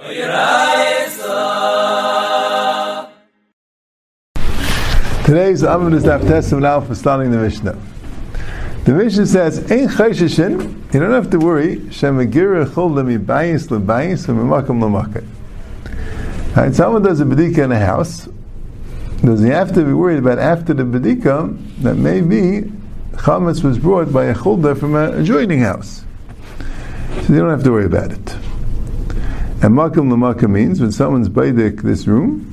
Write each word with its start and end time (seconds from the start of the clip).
Today's 0.00 1.20
Amud 5.62 5.94
is 5.94 6.04
Daftesim 6.04 6.60
now 6.60 6.80
for 6.80 6.94
starting 6.94 7.30
the 7.30 7.36
Mishnah. 7.36 7.76
The 8.84 8.94
Mishnah 8.94 9.26
says, 9.26 9.58
"Ein 9.70 9.88
chaysheshin." 9.88 10.94
You 10.94 11.00
don't 11.00 11.12
have 11.12 11.28
to 11.30 11.38
worry. 11.38 11.80
Shemagira 11.90 12.64
chol 12.64 12.92
lemibayis 12.92 13.68
lebayis 13.68 14.26
u'mimakam 14.26 14.80
lemakam. 14.80 15.24
Right, 16.56 16.74
someone 16.74 17.02
does 17.02 17.20
a 17.20 17.26
bedika 17.26 17.58
in 17.58 17.72
a 17.72 17.78
house. 17.78 18.26
Does 19.22 19.42
he 19.42 19.50
have 19.50 19.74
to 19.74 19.84
be 19.84 19.92
worried 19.92 20.20
about 20.20 20.38
after 20.38 20.72
the 20.72 20.84
bedika 20.84 21.54
that 21.82 21.96
maybe 21.96 22.72
chametz 23.16 23.62
was 23.62 23.78
brought 23.78 24.10
by 24.10 24.24
a 24.24 24.34
chulda 24.34 24.78
from 24.78 24.94
an 24.94 25.12
adjoining 25.20 25.60
house? 25.60 26.06
So 27.26 27.34
you 27.34 27.40
don't 27.40 27.50
have 27.50 27.64
to 27.64 27.70
worry 27.70 27.84
about 27.84 28.12
it. 28.12 28.34
And 29.62 29.74
makam 29.74 30.08
lemakam 30.08 30.50
means 30.50 30.80
when 30.80 30.90
someone's 30.90 31.28
baidik 31.28 31.82
this 31.82 32.06
room, 32.06 32.46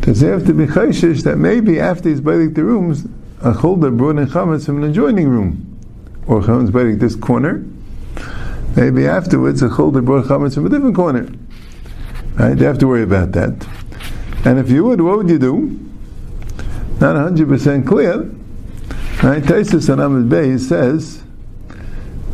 does 0.00 0.20
he 0.20 0.28
have 0.28 0.46
to 0.46 0.54
be 0.54 0.66
chayshish 0.66 1.22
that 1.24 1.38
maybe 1.38 1.80
after 1.80 2.08
he's 2.08 2.20
baidik 2.20 2.54
the 2.54 2.62
rooms, 2.62 3.04
a 3.40 3.52
chulda 3.52 3.96
brought 3.96 4.16
in 4.16 4.26
chametz 4.26 4.66
from 4.66 4.82
an 4.82 4.90
adjoining 4.90 5.28
room, 5.28 5.78
or 6.26 6.40
chametz 6.40 6.70
baidik 6.70 7.00
this 7.00 7.16
corner. 7.16 7.64
Maybe 8.76 9.06
afterwards 9.06 9.62
a 9.62 9.68
chulda 9.68 10.04
brought 10.04 10.26
chametz 10.26 10.54
from 10.54 10.66
a 10.66 10.68
different 10.68 10.94
corner. 10.94 11.28
Right? 12.34 12.58
You 12.58 12.64
have 12.66 12.78
to 12.78 12.86
worry 12.86 13.02
about 13.02 13.32
that. 13.32 13.66
And 14.44 14.58
if 14.58 14.70
you 14.70 14.84
would, 14.84 15.00
what 15.00 15.18
would 15.18 15.28
you 15.28 15.38
do? 15.38 15.80
Not 17.00 17.16
100% 17.16 17.86
clear. 17.86 18.18
Right? 19.22 19.42
Taisus 19.42 19.88
and 19.88 20.00
Ahmed 20.00 20.28
Bey 20.28 20.58
says 20.58 21.22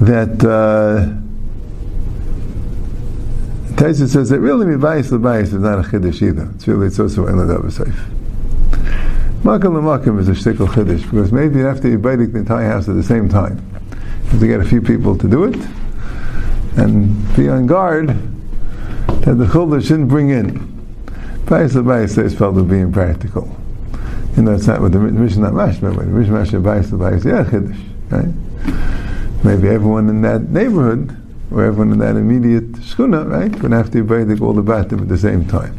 that 0.00 0.44
uh, 0.44 1.19
Taisa 3.80 4.06
says 4.06 4.28
that 4.28 4.40
really 4.40 4.66
mibayis 4.66 5.10
lebayis 5.10 5.44
is 5.44 5.54
not 5.54 5.78
a 5.78 5.82
chiddush 5.82 6.20
either. 6.20 6.50
It's 6.54 6.68
really 6.68 6.88
it's 6.88 7.00
also 7.00 7.24
ladav 7.24 7.72
safe. 7.72 7.94
Makam 9.42 9.72
lemakam 9.72 10.20
is 10.20 10.28
a 10.28 10.32
shtickle 10.32 10.68
chiddush 10.68 11.10
because 11.10 11.32
maybe 11.32 11.60
you 11.60 11.64
have 11.64 11.80
to 11.80 11.98
bite 11.98 12.16
the 12.16 12.24
entire 12.38 12.68
house 12.68 12.90
at 12.90 12.94
the 12.94 13.02
same 13.02 13.26
time. 13.26 13.56
You 14.24 14.30
have 14.32 14.40
to 14.40 14.46
get 14.46 14.60
a 14.60 14.66
few 14.66 14.82
people 14.82 15.16
to 15.16 15.26
do 15.26 15.44
it 15.44 15.56
and 16.76 17.34
be 17.34 17.48
on 17.48 17.64
guard 17.64 18.08
that 19.22 19.38
the 19.38 19.46
chulda 19.46 19.82
shouldn't 19.82 20.10
bring 20.10 20.28
in. 20.28 20.58
Bayis 21.46 21.70
lebayis 21.70 22.10
says 22.10 22.34
felt 22.34 22.56
to 22.56 22.62
be 22.62 22.80
impractical. 22.80 23.48
You 24.36 24.42
know, 24.42 24.56
it's 24.56 24.66
not 24.66 24.82
what 24.82 24.92
the 24.92 24.98
mission 24.98 25.40
not 25.40 25.54
mashma, 25.54 25.96
but 25.96 26.04
the 26.04 26.12
mission 26.12 26.34
mashma 26.34 26.62
bayis 26.62 26.90
lebayis, 26.90 27.24
yeah, 27.24 27.44
chiddush, 27.44 27.80
right? 28.10 29.42
Maybe 29.42 29.68
everyone 29.68 30.10
in 30.10 30.20
that 30.20 30.50
neighborhood 30.50 31.16
or 31.50 31.64
everyone 31.64 31.92
in 31.92 31.98
that 31.98 32.16
immediate 32.16 32.72
shkuna, 32.72 33.28
right, 33.28 33.62
would 33.62 33.72
have 33.72 33.90
to 33.90 34.02
be 34.02 34.08
baidik 34.08 34.40
all 34.40 34.52
the 34.52 34.62
batim 34.62 35.00
at 35.00 35.08
the 35.08 35.18
same 35.18 35.44
time. 35.46 35.74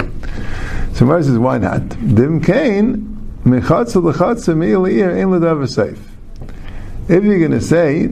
So 0.94 1.06
Mar 1.06 1.24
says, 1.24 1.38
why 1.38 1.58
not? 1.58 1.88
Dim 1.90 2.42
kain 2.42 3.08
mechatza 3.44 4.02
lechatza 4.02 4.56
mi'iliyir 4.56 5.16
ein 5.16 5.32
l'davar 5.32 5.70
safe. 5.70 6.00
If 7.08 7.24
you're 7.24 7.40
going 7.40 7.52
to 7.52 7.62
say 7.62 8.08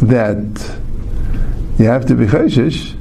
that 0.00 0.78
you 1.78 1.84
have 1.84 2.06
to 2.06 2.14
be 2.14 2.26
cheshish, 2.26 2.96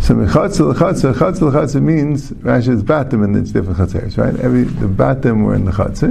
so 0.00 0.14
mechatza 0.14 0.72
lechatza, 0.72 1.14
chatza 1.14 1.50
lechatza 1.50 1.82
means 1.82 2.30
Rashi 2.32 2.68
is 2.68 2.82
batim 2.82 3.24
and 3.24 3.36
it's 3.36 3.52
different 3.52 3.78
chatzeres, 3.78 4.18
right? 4.18 4.38
Every 4.40 4.64
the 4.64 4.86
batim 4.86 5.44
were 5.44 5.54
in 5.54 5.64
the 5.64 5.72
chatzer, 5.72 6.10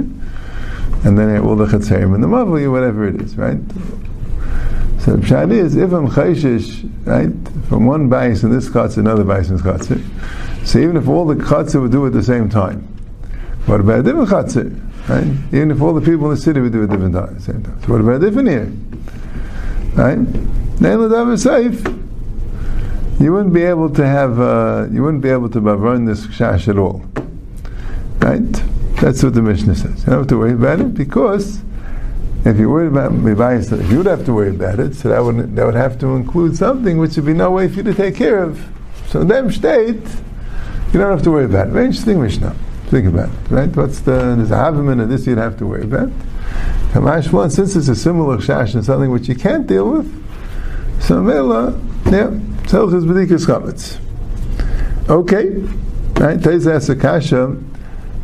and 1.04 1.18
then 1.18 1.38
all 1.38 1.56
the 1.56 1.66
chatzerim 1.66 2.14
in 2.14 2.20
the 2.20 2.26
mavli, 2.26 2.70
whatever 2.70 3.06
it 3.06 3.20
is, 3.20 3.36
right? 3.36 3.58
So 5.04 5.16
the 5.16 5.26
pshat 5.26 5.50
is, 5.50 5.74
if 5.74 5.92
I'm 5.92 6.08
chayshish, 6.08 6.88
right, 7.06 7.32
from 7.68 7.86
one 7.86 8.08
bais 8.08 8.44
in 8.44 8.52
this 8.52 8.68
chatzah, 8.68 8.98
another 8.98 9.24
bais 9.24 9.50
in 9.50 9.56
this 9.56 10.68
so 10.70 10.78
even 10.78 10.96
if 10.96 11.08
all 11.08 11.26
the 11.26 11.34
chatzah 11.34 11.82
would 11.82 11.90
do 11.90 12.04
it 12.04 12.08
at 12.08 12.12
the 12.12 12.22
same 12.22 12.48
time, 12.48 12.82
what 13.66 13.80
about 13.80 14.00
a 14.00 14.02
different 14.04 14.28
chatzah, 14.28 15.08
right? 15.08 15.26
Even 15.52 15.72
if 15.72 15.82
all 15.82 15.92
the 15.92 16.00
people 16.00 16.26
in 16.26 16.36
the 16.36 16.40
city 16.40 16.60
would 16.60 16.70
do 16.70 16.82
it 16.82 16.84
at 16.84 16.90
different 16.90 17.14
time, 17.14 17.40
same 17.40 17.64
time. 17.64 17.82
So 17.82 17.92
what 17.92 18.00
about 18.00 18.22
a 18.22 18.30
different 18.30 18.48
here? 18.48 18.72
Right? 19.94 20.18
Then 20.78 21.36
safe. 21.36 21.84
You 23.20 23.32
wouldn't 23.32 23.52
be 23.52 23.62
able 23.62 23.90
to 23.90 24.06
have, 24.06 24.38
uh, 24.38 24.86
you 24.90 25.02
wouldn't 25.02 25.22
be 25.22 25.30
able 25.30 25.48
to 25.50 25.60
run 25.60 26.04
this 26.04 26.26
shash 26.28 26.68
at 26.68 26.78
all. 26.78 27.04
Right? 28.20 28.52
That's 29.00 29.22
what 29.22 29.34
the 29.34 29.42
Mishnah 29.42 29.74
says. 29.74 30.00
You 30.00 30.06
don't 30.06 30.18
have 30.18 30.26
to 30.28 30.38
worry 30.38 30.52
about 30.52 30.80
it 30.80 30.94
because 30.94 31.60
if 32.44 32.58
you 32.58 32.68
worried 32.68 32.88
about 32.88 33.12
mibayis, 33.12 33.78
if 33.78 33.90
you 33.90 33.98
would 33.98 34.06
have 34.06 34.24
to 34.24 34.32
worry 34.32 34.50
about 34.50 34.80
it, 34.80 34.94
so 34.94 35.08
that 35.10 35.20
would 35.20 35.54
that 35.54 35.64
would 35.64 35.74
have 35.74 35.98
to 36.00 36.16
include 36.16 36.56
something 36.56 36.98
which 36.98 37.16
would 37.16 37.26
be 37.26 37.34
no 37.34 37.50
way 37.50 37.68
for 37.68 37.76
you 37.76 37.82
to 37.84 37.94
take 37.94 38.16
care 38.16 38.42
of. 38.42 38.60
So 39.08 39.22
them 39.22 39.50
state, 39.52 40.02
you 40.92 40.98
don't 40.98 41.10
have 41.10 41.22
to 41.22 41.30
worry 41.30 41.44
about 41.44 41.68
it. 41.68 41.70
Very 41.70 41.86
interesting 41.86 42.20
Mishnah. 42.20 42.54
Think 42.86 43.06
about 43.06 43.28
it, 43.28 43.50
right? 43.50 43.76
What's 43.76 44.00
the 44.00 44.34
there's 44.36 44.50
a 44.50 44.54
havim 44.54 44.90
and 44.90 45.10
this 45.10 45.26
you'd 45.26 45.38
have 45.38 45.56
to 45.58 45.66
worry 45.66 45.84
about. 45.84 46.10
Kamashwan, 46.92 47.50
since 47.50 47.76
it's 47.76 47.88
a 47.88 47.96
similar 47.96 48.38
shash 48.38 48.74
and 48.74 48.84
something 48.84 49.10
which 49.10 49.28
you 49.28 49.34
can't 49.34 49.66
deal 49.66 49.90
with, 49.90 51.00
so 51.00 51.22
mela, 51.22 51.70
yeah, 52.06 52.28
telchus 52.68 53.06
b'dikas 53.06 53.46
chametz. 53.46 53.98
Okay, 55.08 55.50
right? 56.20 56.42
Teza 56.42 56.74
asks 56.74 56.88
a 56.88 56.96
kasha. 56.96 57.56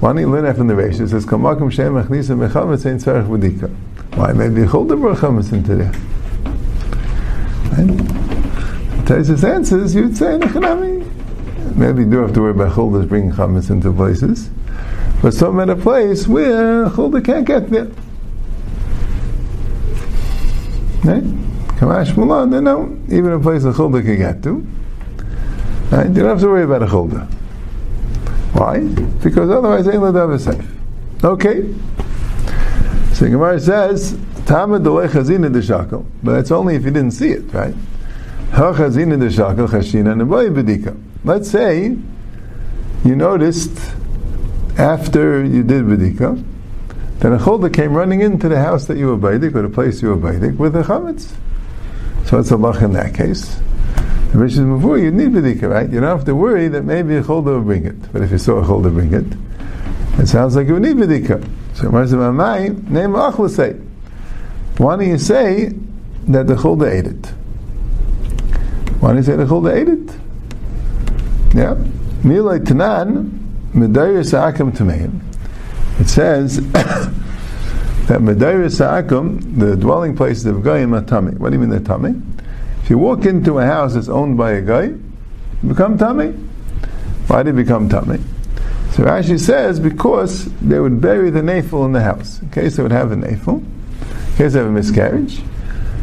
Why 0.00 0.10
don't 0.10 0.18
you 0.18 0.30
learn 0.30 0.44
that 0.44 0.56
from 0.56 0.68
the 0.68 0.74
Reish? 0.74 1.00
It 1.00 1.08
says, 1.08 1.24
"Kamakum 1.24 1.72
shem 1.72 1.94
achnisa 1.94 2.36
mechametz 2.36 2.84
ein 2.84 2.98
tzarich 2.98 3.26
b'dika." 3.26 3.74
Why? 4.18 4.32
Maybe 4.32 4.64
hold 4.64 4.88
the 4.88 4.96
brachamas 4.96 5.52
into 5.52 5.76
there. 5.76 5.92
Right? 7.70 7.86
Taisus 9.06 9.44
answers, 9.44 9.94
you'd 9.94 10.16
say, 10.16 10.36
Nechanami. 10.36 11.06
Maybe 11.76 12.02
you 12.02 12.10
do 12.10 12.16
have 12.18 12.32
to 12.32 12.40
worry 12.40 12.50
about 12.50 12.72
chuldas 12.72 13.08
bringing 13.08 13.30
chametz 13.30 13.70
into 13.70 13.92
places, 13.92 14.50
but 15.22 15.34
some 15.34 15.60
at 15.60 15.70
a 15.70 15.76
place 15.76 16.26
where 16.26 16.86
chulda 16.86 17.24
can't 17.24 17.46
get 17.46 17.70
there. 17.70 17.84
Right? 21.04 21.22
Kamash 21.78 22.10
Mulan, 22.14 22.50
they 22.50 22.60
know, 22.60 22.98
even 23.06 23.30
a 23.30 23.38
place 23.38 23.62
a 23.62 23.72
chulda 23.72 24.02
can 24.02 24.16
get 24.16 24.42
to. 24.42 24.66
Right? 25.92 26.08
You 26.08 26.14
don't 26.14 26.30
have 26.30 26.40
to 26.40 26.48
worry 26.48 26.64
about 26.64 26.82
a 26.82 26.86
chulda. 26.86 27.24
Why? 28.52 28.80
Because 29.22 29.48
otherwise, 29.48 29.86
ain't 29.86 30.32
is 30.32 30.42
safe. 30.42 30.68
Okay. 31.22 31.72
So 33.18 33.28
Gemara 33.28 33.58
says, 33.58 34.12
Tamad 34.46 34.84
delay 34.84 35.08
chazina 35.08 35.52
deshakel, 35.52 36.06
but 36.22 36.34
that's 36.34 36.52
only 36.52 36.76
if 36.76 36.84
you 36.84 36.92
didn't 36.92 37.10
see 37.10 37.30
it, 37.30 37.52
right? 37.52 37.74
Ha 38.52 38.72
chazina 38.72 39.18
chashina 39.18 40.14
neboy 40.14 40.54
bedika. 40.54 40.96
Let's 41.24 41.50
say 41.50 41.96
you 43.04 43.16
noticed 43.16 43.76
after 44.78 45.44
you 45.44 45.64
did 45.64 45.86
bedika 45.86 46.40
that 47.18 47.32
a 47.32 47.38
cholda 47.38 47.74
came 47.74 47.92
running 47.92 48.20
into 48.20 48.48
the 48.48 48.60
house 48.60 48.86
that 48.86 48.96
you 48.96 49.08
were 49.08 49.18
baidik 49.18 49.52
or 49.56 49.62
the 49.62 49.68
place 49.68 50.00
you 50.00 50.14
were 50.14 50.16
baidik 50.16 50.56
with 50.56 50.76
a 50.76 50.82
chametz. 50.82 51.34
So 52.26 52.38
it's 52.38 52.52
a 52.52 52.54
lach 52.54 52.82
in 52.82 52.92
that 52.92 53.16
case. 53.16 53.60
The 54.30 54.38
Mishnah 54.38 54.76
before 54.76 54.96
you 54.96 55.10
need 55.10 55.30
bedika, 55.30 55.68
right? 55.68 55.90
You 55.90 55.98
don't 55.98 56.16
have 56.16 56.24
to 56.26 56.36
worry 56.36 56.68
that 56.68 56.84
maybe 56.84 57.16
a 57.16 57.24
cholda 57.24 57.46
will 57.46 57.62
bring 57.62 57.84
it. 57.84 58.12
But 58.12 58.22
if 58.22 58.30
you 58.30 58.38
saw 58.38 58.58
a 58.58 58.64
cholda 58.64 58.92
bring 58.94 59.12
it, 59.12 59.26
it 60.20 60.28
sounds 60.28 60.54
like 60.54 60.68
you 60.68 60.78
need 60.78 60.94
bedika. 60.94 61.44
So 61.78 61.88
Mamai, 61.90 62.90
name 62.90 63.10
Achlasei. 63.10 63.80
Why 64.78 64.96
don't 64.96 65.06
you 65.06 65.16
say 65.16 65.72
that 66.26 66.48
the 66.48 66.56
Chulda 66.56 66.90
ate 66.92 67.06
it? 67.06 67.26
Why 68.98 69.10
don't 69.10 69.18
you 69.18 69.22
say 69.22 69.36
the 69.36 69.44
Chulda 69.44 69.76
ate 69.76 69.88
it? 69.88 70.16
Yeah. 71.54 71.76
Milay 72.24 72.58
Tanan, 72.64 73.30
Medayr 73.74 74.26
Sa'akim 74.26 74.72
Tameim. 74.72 75.20
It 76.00 76.08
says 76.08 76.56
that 76.72 78.22
Medayr 78.22 78.68
Sa'akim, 78.72 79.60
the 79.60 79.76
dwelling 79.76 80.16
places 80.16 80.46
of 80.46 80.64
Goyim 80.64 80.92
are 80.96 81.04
tummy. 81.04 81.36
What 81.36 81.50
do 81.50 81.54
you 81.54 81.60
mean 81.60 81.70
they're 81.70 81.78
tummy? 81.78 82.20
If 82.82 82.90
you 82.90 82.98
walk 82.98 83.24
into 83.24 83.60
a 83.60 83.64
house 83.64 83.94
that's 83.94 84.08
owned 84.08 84.36
by 84.36 84.50
a 84.54 84.62
guy, 84.62 84.86
you 84.86 85.68
become 85.68 85.96
tummy. 85.96 86.30
Why 87.28 87.44
do 87.44 87.50
you 87.50 87.54
become 87.56 87.88
tummy? 87.88 88.18
So 88.98 89.04
Rashi 89.04 89.38
says 89.38 89.78
because 89.78 90.46
they 90.56 90.80
would 90.80 91.00
bury 91.00 91.30
the 91.30 91.38
nafel 91.38 91.84
in 91.84 91.92
the 91.92 92.02
house. 92.02 92.42
In 92.42 92.50
case 92.50 92.74
they 92.74 92.82
would 92.82 92.90
have 92.90 93.12
a 93.12 93.14
nafel, 93.14 93.60
in 93.60 94.36
case 94.36 94.54
they 94.54 94.58
have 94.58 94.66
a 94.66 94.72
miscarriage, 94.72 95.40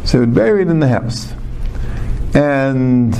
so 0.06 0.12
they 0.12 0.18
would 0.20 0.34
bury 0.34 0.62
it 0.62 0.68
in 0.68 0.80
the 0.80 0.88
house. 0.88 1.30
And 2.32 3.14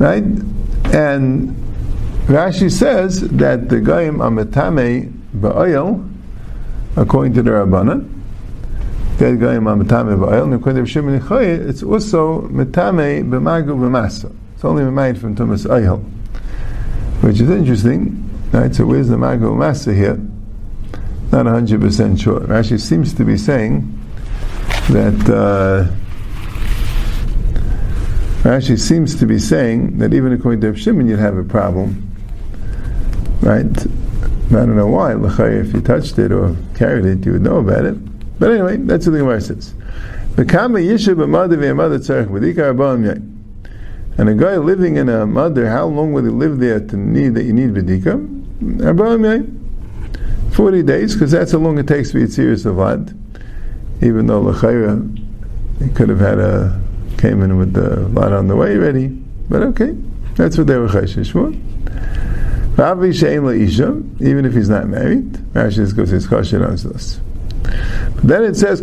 right? 0.00 0.24
And 0.92 1.54
Rashi 2.26 2.68
says 2.68 3.20
that 3.28 3.68
the 3.68 3.78
goyim 3.78 4.18
ametame 4.18 5.12
ba'oil, 5.36 6.12
according 6.96 7.34
to 7.34 7.44
the 7.44 7.50
Rabbanan, 7.50 8.15
Shimon 10.86 11.14
it's 11.14 11.82
also 11.82 12.42
Matame 12.42 13.24
B'magu 13.24 13.68
B'masa. 13.68 14.34
It's 14.54 14.64
only 14.64 14.84
made 14.84 15.18
from 15.18 15.34
Thomas 15.34 15.64
Ayel, 15.64 16.02
which 17.22 17.40
is 17.40 17.48
interesting. 17.48 18.22
Right, 18.52 18.74
so 18.74 18.84
where's 18.84 19.08
the 19.08 19.16
Magu 19.16 19.56
B'masa 19.56 19.94
here? 19.94 20.16
Not 21.32 21.46
100% 21.46 22.20
sure. 22.20 22.40
Rashi 22.40 22.78
seems 22.78 23.14
to 23.14 23.24
be 23.24 23.38
saying 23.38 23.90
that 24.90 25.14
uh, 25.28 25.90
Rashi 28.46 28.78
seems 28.78 29.14
to 29.16 29.26
be 29.26 29.38
saying 29.38 29.98
that 29.98 30.12
even 30.12 30.32
according 30.32 30.60
to 30.60 30.76
Shimon, 30.76 31.08
you'd 31.08 31.18
have 31.18 31.38
a 31.38 31.44
problem, 31.44 32.14
right? 33.40 33.64
I 33.64 34.50
don't 34.50 34.76
know 34.76 34.86
why. 34.86 35.14
If 35.14 35.72
you 35.72 35.80
touched 35.80 36.18
it 36.18 36.32
or 36.32 36.54
carried 36.74 37.06
it, 37.06 37.24
you 37.24 37.32
would 37.32 37.42
know 37.42 37.58
about 37.58 37.86
it. 37.86 37.96
But 38.38 38.50
anyway, 38.50 38.76
that's 38.76 39.06
what 39.06 39.12
the 39.12 39.18
Gemara 39.18 39.40
says. 39.40 39.72
And 44.18 44.28
a 44.28 44.34
guy 44.34 44.56
living 44.56 44.96
in 44.96 45.08
a 45.08 45.26
mother, 45.26 45.68
how 45.68 45.86
long 45.86 46.12
would 46.12 46.24
he 46.24 46.30
live 46.30 46.58
there 46.58 46.80
to 46.80 46.96
need 46.96 47.34
that 47.34 47.44
you 47.44 47.54
need 47.54 47.70
bedika? 47.74 48.20
Forty 50.52 50.82
days, 50.82 51.14
because 51.14 51.30
that's 51.30 51.52
how 51.52 51.58
long 51.58 51.78
it 51.78 51.86
takes 51.88 52.10
to 52.10 52.20
be 52.20 52.26
serious 52.26 52.64
avad. 52.64 53.16
Even 54.02 54.26
though 54.26 54.42
lechayra, 54.42 55.02
he 55.82 55.88
could 55.90 56.08
have 56.10 56.20
had 56.20 56.38
a 56.38 56.80
came 57.16 57.42
in 57.42 57.56
with 57.56 57.72
the 57.72 58.00
lot 58.08 58.32
on 58.32 58.48
the 58.48 58.56
way 58.56 58.76
ready. 58.76 59.08
But 59.48 59.62
okay, 59.62 59.96
that's 60.34 60.58
what 60.58 60.66
they 60.66 60.76
were 60.76 60.88
chayshish 60.88 61.32
for. 61.32 61.52
Even 64.20 64.44
if 64.44 64.52
he's 64.52 64.68
not 64.68 64.86
married. 64.88 65.32
Rashi 65.54 65.96
goes 65.96 66.10
his 66.10 66.26
question 66.26 66.62
answers 66.62 67.20
then 68.22 68.44
it 68.44 68.56
says. 68.56 68.80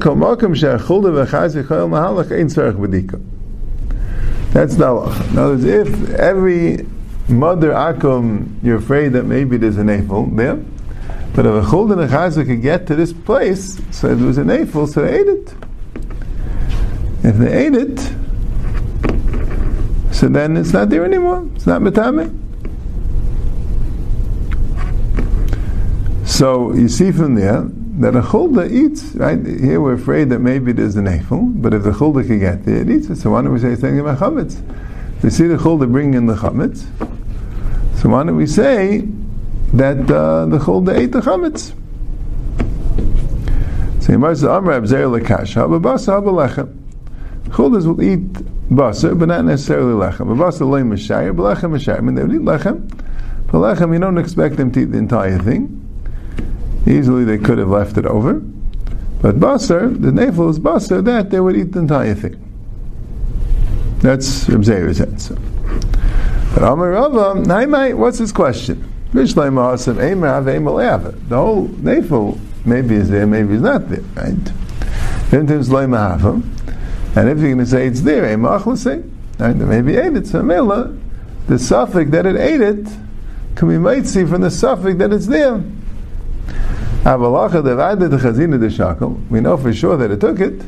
That's 4.53 4.75
the 4.75 4.85
halacha. 4.85 5.31
In 5.31 5.37
other 5.37 5.57
if 5.67 6.09
every 6.11 6.85
mother 7.27 7.71
akum, 7.71 8.63
you're 8.63 8.77
afraid 8.77 9.13
that 9.13 9.23
maybe 9.23 9.57
there's 9.57 9.77
an 9.77 9.87
afil 9.87 10.35
there, 10.35 10.57
but 11.35 11.45
if 11.45 11.65
a 11.65 11.69
chuld 11.69 11.91
and 11.91 12.47
could 12.47 12.61
get 12.61 12.85
to 12.87 12.95
this 12.95 13.11
place, 13.13 13.81
so 13.91 14.13
there 14.13 14.27
was 14.27 14.37
an 14.37 14.47
afil, 14.47 14.87
so 14.87 15.01
they 15.01 15.19
ate 15.19 15.27
it. 15.27 15.55
If 17.23 17.37
they 17.37 17.65
ate 17.65 17.73
it, 17.73 17.99
so 20.13 20.27
then 20.27 20.57
it's 20.57 20.73
not 20.73 20.89
there 20.89 21.03
anymore. 21.03 21.49
It's 21.55 21.65
not 21.65 21.81
metame. 21.81 22.39
So 26.27 26.73
you 26.73 26.87
see 26.87 27.11
from 27.11 27.35
there 27.35 27.67
that 27.99 28.15
a 28.15 28.21
chulda 28.21 28.69
eats, 28.71 29.13
right? 29.15 29.45
Here 29.45 29.79
we're 29.79 29.93
afraid 29.93 30.29
that 30.29 30.39
maybe 30.39 30.71
there's 30.71 30.95
an 30.95 31.05
afel, 31.05 31.61
but 31.61 31.73
if 31.73 31.83
the 31.83 31.91
chulda 31.91 32.25
can 32.25 32.39
get 32.39 32.65
there, 32.65 32.77
it 32.77 32.89
eats 32.89 33.07
it. 33.09 33.17
So 33.17 33.31
why 33.31 33.41
don't 33.41 33.53
we 33.53 33.59
say 33.59 33.75
something 33.75 33.99
about 33.99 34.17
chametz? 34.17 34.61
They 35.21 35.29
see 35.29 35.45
the 35.45 35.57
chulda 35.57 35.91
bringing 35.91 36.15
in 36.15 36.25
the 36.25 36.35
chametz. 36.35 36.85
So 37.99 38.09
why 38.09 38.23
don't 38.23 38.35
we 38.35 38.47
say 38.47 39.07
that 39.73 40.09
uh, 40.09 40.47
the 40.47 40.57
chulda 40.57 40.97
ate 40.97 41.11
the 41.11 41.21
chametz? 41.21 41.73
So 44.01 44.11
Yamar 44.11 44.35
says, 44.35 44.45
Amr 44.45 44.81
Abzer 44.81 45.19
lekasha, 45.19 45.69
babasa 45.69 46.19
habalechem. 46.19 46.75
Chuldas 47.49 47.85
will 47.85 48.01
eat 48.01 48.33
basar, 48.69 49.17
but 49.17 49.27
not 49.27 49.45
necessarily 49.45 49.93
lechem. 49.93 50.35
But 50.35 50.43
basar 50.43 50.67
loy 50.67 50.81
mashayir, 50.81 51.35
but 51.35 51.55
lechem 51.55 51.71
mashayir. 51.71 51.99
I 51.99 52.01
mean, 52.01 52.15
they 52.15 52.23
would 52.23 52.33
eat 52.33 52.41
lechem, 52.41 52.89
but 53.51 53.59
lechem, 53.59 53.93
you 53.93 53.99
don't 53.99 54.17
expect 54.17 54.57
them 54.57 54.71
to 54.71 54.81
eat 54.81 54.85
the 54.85 54.97
entire 54.97 55.37
thing. 55.37 55.82
Easily 56.85 57.23
they 57.23 57.37
could 57.37 57.57
have 57.57 57.69
left 57.69 57.97
it 57.97 58.05
over. 58.05 58.41
But 59.21 59.39
basar, 59.39 59.99
the 60.01 60.11
nafel 60.11 60.49
is 60.49 60.59
basar, 60.59 61.03
that 61.05 61.29
they 61.29 61.39
would 61.39 61.55
eat 61.55 61.71
the 61.71 61.79
entire 61.79 62.13
thing. 62.13 62.39
That's 63.99 64.49
Reb 64.49 64.61
Zeir's 64.61 64.99
answer. 64.99 65.37
But 66.53 66.63
Amar 66.63 66.91
Rava, 66.91 67.95
what's 67.95 68.17
his 68.17 68.33
question? 68.33 68.83
The 69.13 69.19
whole 71.31 71.67
nafel 71.67 72.39
maybe 72.65 72.95
is 72.95 73.09
there, 73.09 73.25
maybe 73.27 73.53
is 73.53 73.61
not 73.61 73.89
there, 73.89 74.01
right? 74.15 74.51
And 75.31 75.49
if 77.29 77.37
you're 77.39 77.53
going 77.53 77.57
to 77.59 77.65
say 77.65 77.87
it's 77.87 78.01
there, 78.01 78.25
eh? 78.25 78.35
right? 78.35 79.55
maybe 79.55 79.95
ate 79.95 80.15
it. 80.15 80.27
So 80.27 80.41
the 81.47 81.59
suffix 81.59 82.11
that 82.11 82.25
it 82.25 82.35
ate 82.35 82.61
it 82.61 82.87
can 83.55 83.69
be 83.69 83.77
made 83.77 84.07
see 84.07 84.25
from 84.25 84.41
the 84.41 84.51
suffix 84.51 84.97
that 84.97 85.13
it's 85.13 85.27
there. 85.27 85.63
We 87.05 87.11
know 87.11 87.49
for 89.57 89.73
sure 89.73 89.97
that 89.97 90.09
it 90.09 90.21
took 90.21 90.39
it, 90.39 90.61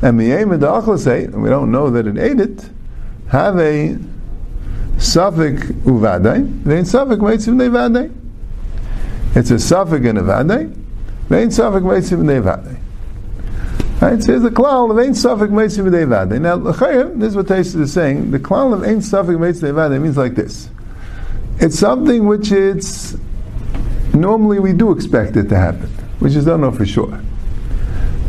and 0.00 0.18
and 0.20 1.42
we 1.42 1.50
don't 1.50 1.70
know 1.70 1.90
that 1.90 2.06
it 2.06 2.16
ate 2.16 2.40
it. 2.40 2.70
Have 3.28 3.58
a 3.58 3.98
suffix 4.96 5.64
uvadai, 5.84 6.46
vein 6.46 6.86
suffix 6.86 7.20
meitzim 7.20 7.56
nevadai. 7.56 8.10
It's 9.34 9.50
a 9.50 9.58
suffix 9.58 10.06
and 10.06 10.16
a 10.16 10.22
vadai, 10.22 10.74
vein 11.28 11.50
suffix 11.50 11.84
meitzim 11.84 12.22
nevadai. 12.22 12.78
Right, 14.00 14.22
so 14.22 14.32
here's 14.32 14.42
the 14.42 14.50
klal 14.50 14.90
of 14.90 14.98
ein 14.98 15.14
suffix 15.14 15.52
meitzim 15.52 15.90
nevadai. 15.90 16.40
Now, 16.40 16.56
this 16.56 17.28
is 17.28 17.36
what 17.36 17.46
Taisa 17.46 17.80
is 17.80 17.92
saying. 17.92 18.30
The 18.30 18.38
klal 18.38 18.72
of 18.72 18.82
ein 18.82 19.02
suffix 19.02 19.36
meitzim 19.36 19.72
nevadai 19.72 20.00
means 20.00 20.16
like 20.16 20.36
this. 20.36 20.70
It's 21.58 21.78
something 21.78 22.26
which 22.26 22.50
it's 22.50 23.14
normally 24.14 24.58
we 24.58 24.72
do 24.72 24.92
expect 24.92 25.36
it 25.36 25.48
to 25.48 25.56
happen. 25.56 25.90
We 26.20 26.30
just 26.30 26.46
don't 26.46 26.60
know 26.60 26.72
for 26.72 26.86
sure. 26.86 27.20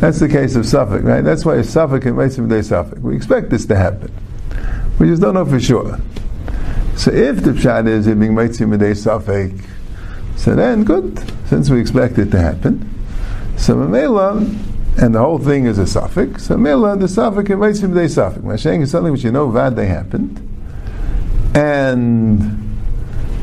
That's 0.00 0.20
the 0.20 0.28
case 0.28 0.54
of 0.54 0.64
safek, 0.64 1.02
right? 1.02 1.22
That's 1.22 1.44
why 1.44 1.56
safek 1.56 2.06
and 2.06 2.16
Meitzim 2.16 2.48
Day 2.48 2.60
safek. 2.60 3.00
We 3.00 3.16
expect 3.16 3.50
this 3.50 3.66
to 3.66 3.76
happen. 3.76 4.12
We 4.98 5.08
just 5.08 5.20
don't 5.20 5.34
know 5.34 5.44
for 5.44 5.58
sure. 5.58 5.98
So 6.96 7.10
if 7.12 7.42
the 7.42 7.50
pshat 7.50 7.88
is 7.88 8.06
it 8.06 8.18
being 8.18 8.32
Meitzim 8.32 8.78
Day 8.78 8.92
safek, 8.92 9.64
so 10.36 10.54
then 10.54 10.84
good, 10.84 11.18
since 11.48 11.68
we 11.68 11.80
expect 11.80 12.18
it 12.18 12.30
to 12.30 12.38
happen. 12.38 12.94
So 13.56 13.74
Mamela, 13.74 14.38
and 15.02 15.14
the 15.14 15.18
whole 15.18 15.38
thing 15.38 15.66
is 15.66 15.78
a 15.78 15.86
suffix. 15.86 16.46
So 16.46 16.56
Mela, 16.56 16.96
the 16.96 17.08
suffix 17.08 17.50
and 17.50 17.60
Meitzim 17.60 17.94
Day 17.94 18.06
safek. 18.06 18.42
Mashaying 18.42 18.82
is 18.82 18.90
something 18.92 19.12
which 19.12 19.24
you 19.24 19.32
know 19.32 19.48
vad 19.48 19.74
they 19.74 19.86
happened. 19.86 20.38
And 21.54 22.67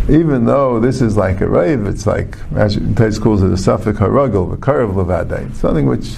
even 0.09 0.45
though 0.45 0.79
this 0.79 1.01
is 1.01 1.17
like 1.17 1.41
a 1.41 1.47
rave, 1.47 1.85
it's 1.85 2.05
like 2.05 2.37
as 2.55 2.75
Tais 2.95 3.19
calls 3.19 3.41
it 3.41 3.51
a 3.51 3.57
suffix 3.57 3.97
harugel, 3.97 4.53
a 4.53 4.57
curve 4.57 4.91
levadai. 4.91 5.53
Something 5.55 5.87
which 5.87 6.15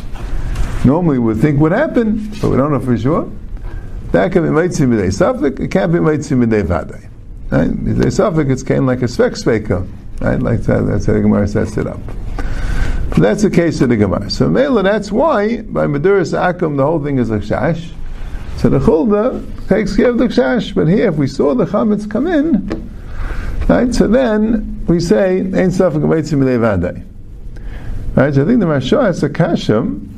normally 0.84 1.20
we 1.20 1.36
think 1.36 1.60
would 1.60 1.72
happen, 1.72 2.30
but 2.42 2.50
we 2.50 2.58
don't 2.58 2.72
know 2.72 2.80
for 2.80 2.98
sure. 2.98 3.32
That 4.12 4.32
can 4.32 4.44
be 4.44 4.50
meitzim 4.50 4.90
b'dei 4.90 5.14
suffix, 5.14 5.60
it 5.60 5.70
can't 5.70 5.92
be 5.92 6.00
meitzim 6.00 6.44
b'dei 6.44 6.64
vadai. 6.64 7.10
Right? 7.50 7.70
B'dei 7.70 8.12
suffix, 8.12 8.62
it's 8.62 8.70
of 8.70 8.84
like 8.84 9.02
a 9.02 9.06
svek 9.06 9.32
sveka. 9.32 9.88
Right? 10.20 10.40
Like 10.42 10.62
that, 10.62 10.82
that's 10.82 11.06
how 11.06 11.14
the 11.14 11.22
Gemara 11.22 11.48
sets 11.48 11.78
it 11.78 11.88
up. 11.88 12.00
But 13.10 13.20
that's 13.20 13.44
the 13.44 13.50
case 13.50 13.80
of 13.82 13.90
the 13.90 13.98
Gemara. 13.98 14.30
So 14.30 14.50
Mela, 14.50 14.84
that's 14.84 15.12
why 15.12 15.62
by 15.62 15.86
Maduris 15.86 16.38
Akum 16.38 16.76
the 16.78 16.84
whole 16.84 17.04
thing 17.04 17.20
is 17.20 17.30
a 17.30 17.40
shash. 17.40 17.92
So 18.58 18.70
the 18.70 18.80
Chulda 18.80 19.68
takes 19.68 19.96
care 19.96 20.10
of 20.10 20.18
the 20.18 20.26
shash. 20.26 20.74
But 20.76 20.88
here, 20.88 21.10
if 21.10 21.16
we 21.16 21.28
saw 21.28 21.56
the 21.56 21.66
chametz 21.66 22.10
come 22.10 22.28
in, 22.28 22.97
Right? 23.68 23.94
So 23.94 24.08
then 24.08 24.86
we 24.88 25.00
say, 25.00 25.40
Ein 25.40 25.72
Safak 25.72 26.02
Meitzim 26.02 26.40
Vadai. 26.40 27.06
Right? 28.16 28.34
So 28.34 28.44
I 28.44 28.46
think 28.46 28.60
the 28.60 28.66
Mashah 28.66 29.06
has 29.08 29.24
a 29.24 29.30
kasham 29.30 30.18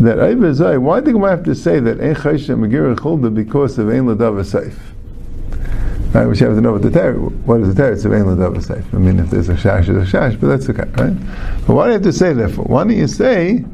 that 0.00 0.54
Zay, 0.54 0.76
why 0.76 1.00
do 1.00 1.16
we 1.16 1.28
have 1.28 1.44
to 1.44 1.54
say 1.54 1.80
that 1.80 2.00
Ein 2.00 2.14
Chayshim 2.14 2.66
Megirah 2.66 2.96
Chulda 2.96 3.34
because 3.34 3.78
of 3.78 3.88
Ein 3.88 4.04
Ladav 4.04 4.38
Seif? 4.44 4.76
Right, 6.12 6.26
we 6.26 6.36
have 6.38 6.54
to 6.54 6.60
know 6.60 6.72
what 6.72 6.82
the 6.82 6.90
ter- 6.90 7.14
what 7.14 7.60
is 7.60 7.74
the 7.74 7.82
teretz 7.82 8.04
of 8.04 8.12
Ein 8.12 8.24
Ladav 8.24 8.56
Seif. 8.56 8.84
I 8.92 8.98
mean, 8.98 9.18
if 9.18 9.30
there's 9.30 9.48
a 9.48 9.54
shash, 9.54 9.86
there's 9.86 10.12
a 10.12 10.16
shash, 10.16 10.38
but 10.38 10.48
that's 10.48 10.68
okay, 10.68 10.88
right? 11.02 11.16
But 11.66 11.74
why 11.74 11.84
do 11.84 11.88
you 11.88 11.92
have 11.94 12.02
to 12.02 12.12
say 12.12 12.34
that 12.34 12.50
for? 12.50 12.62
Why 12.62 12.84
don't 12.84 12.96
you 12.96 13.08
say 13.08 13.64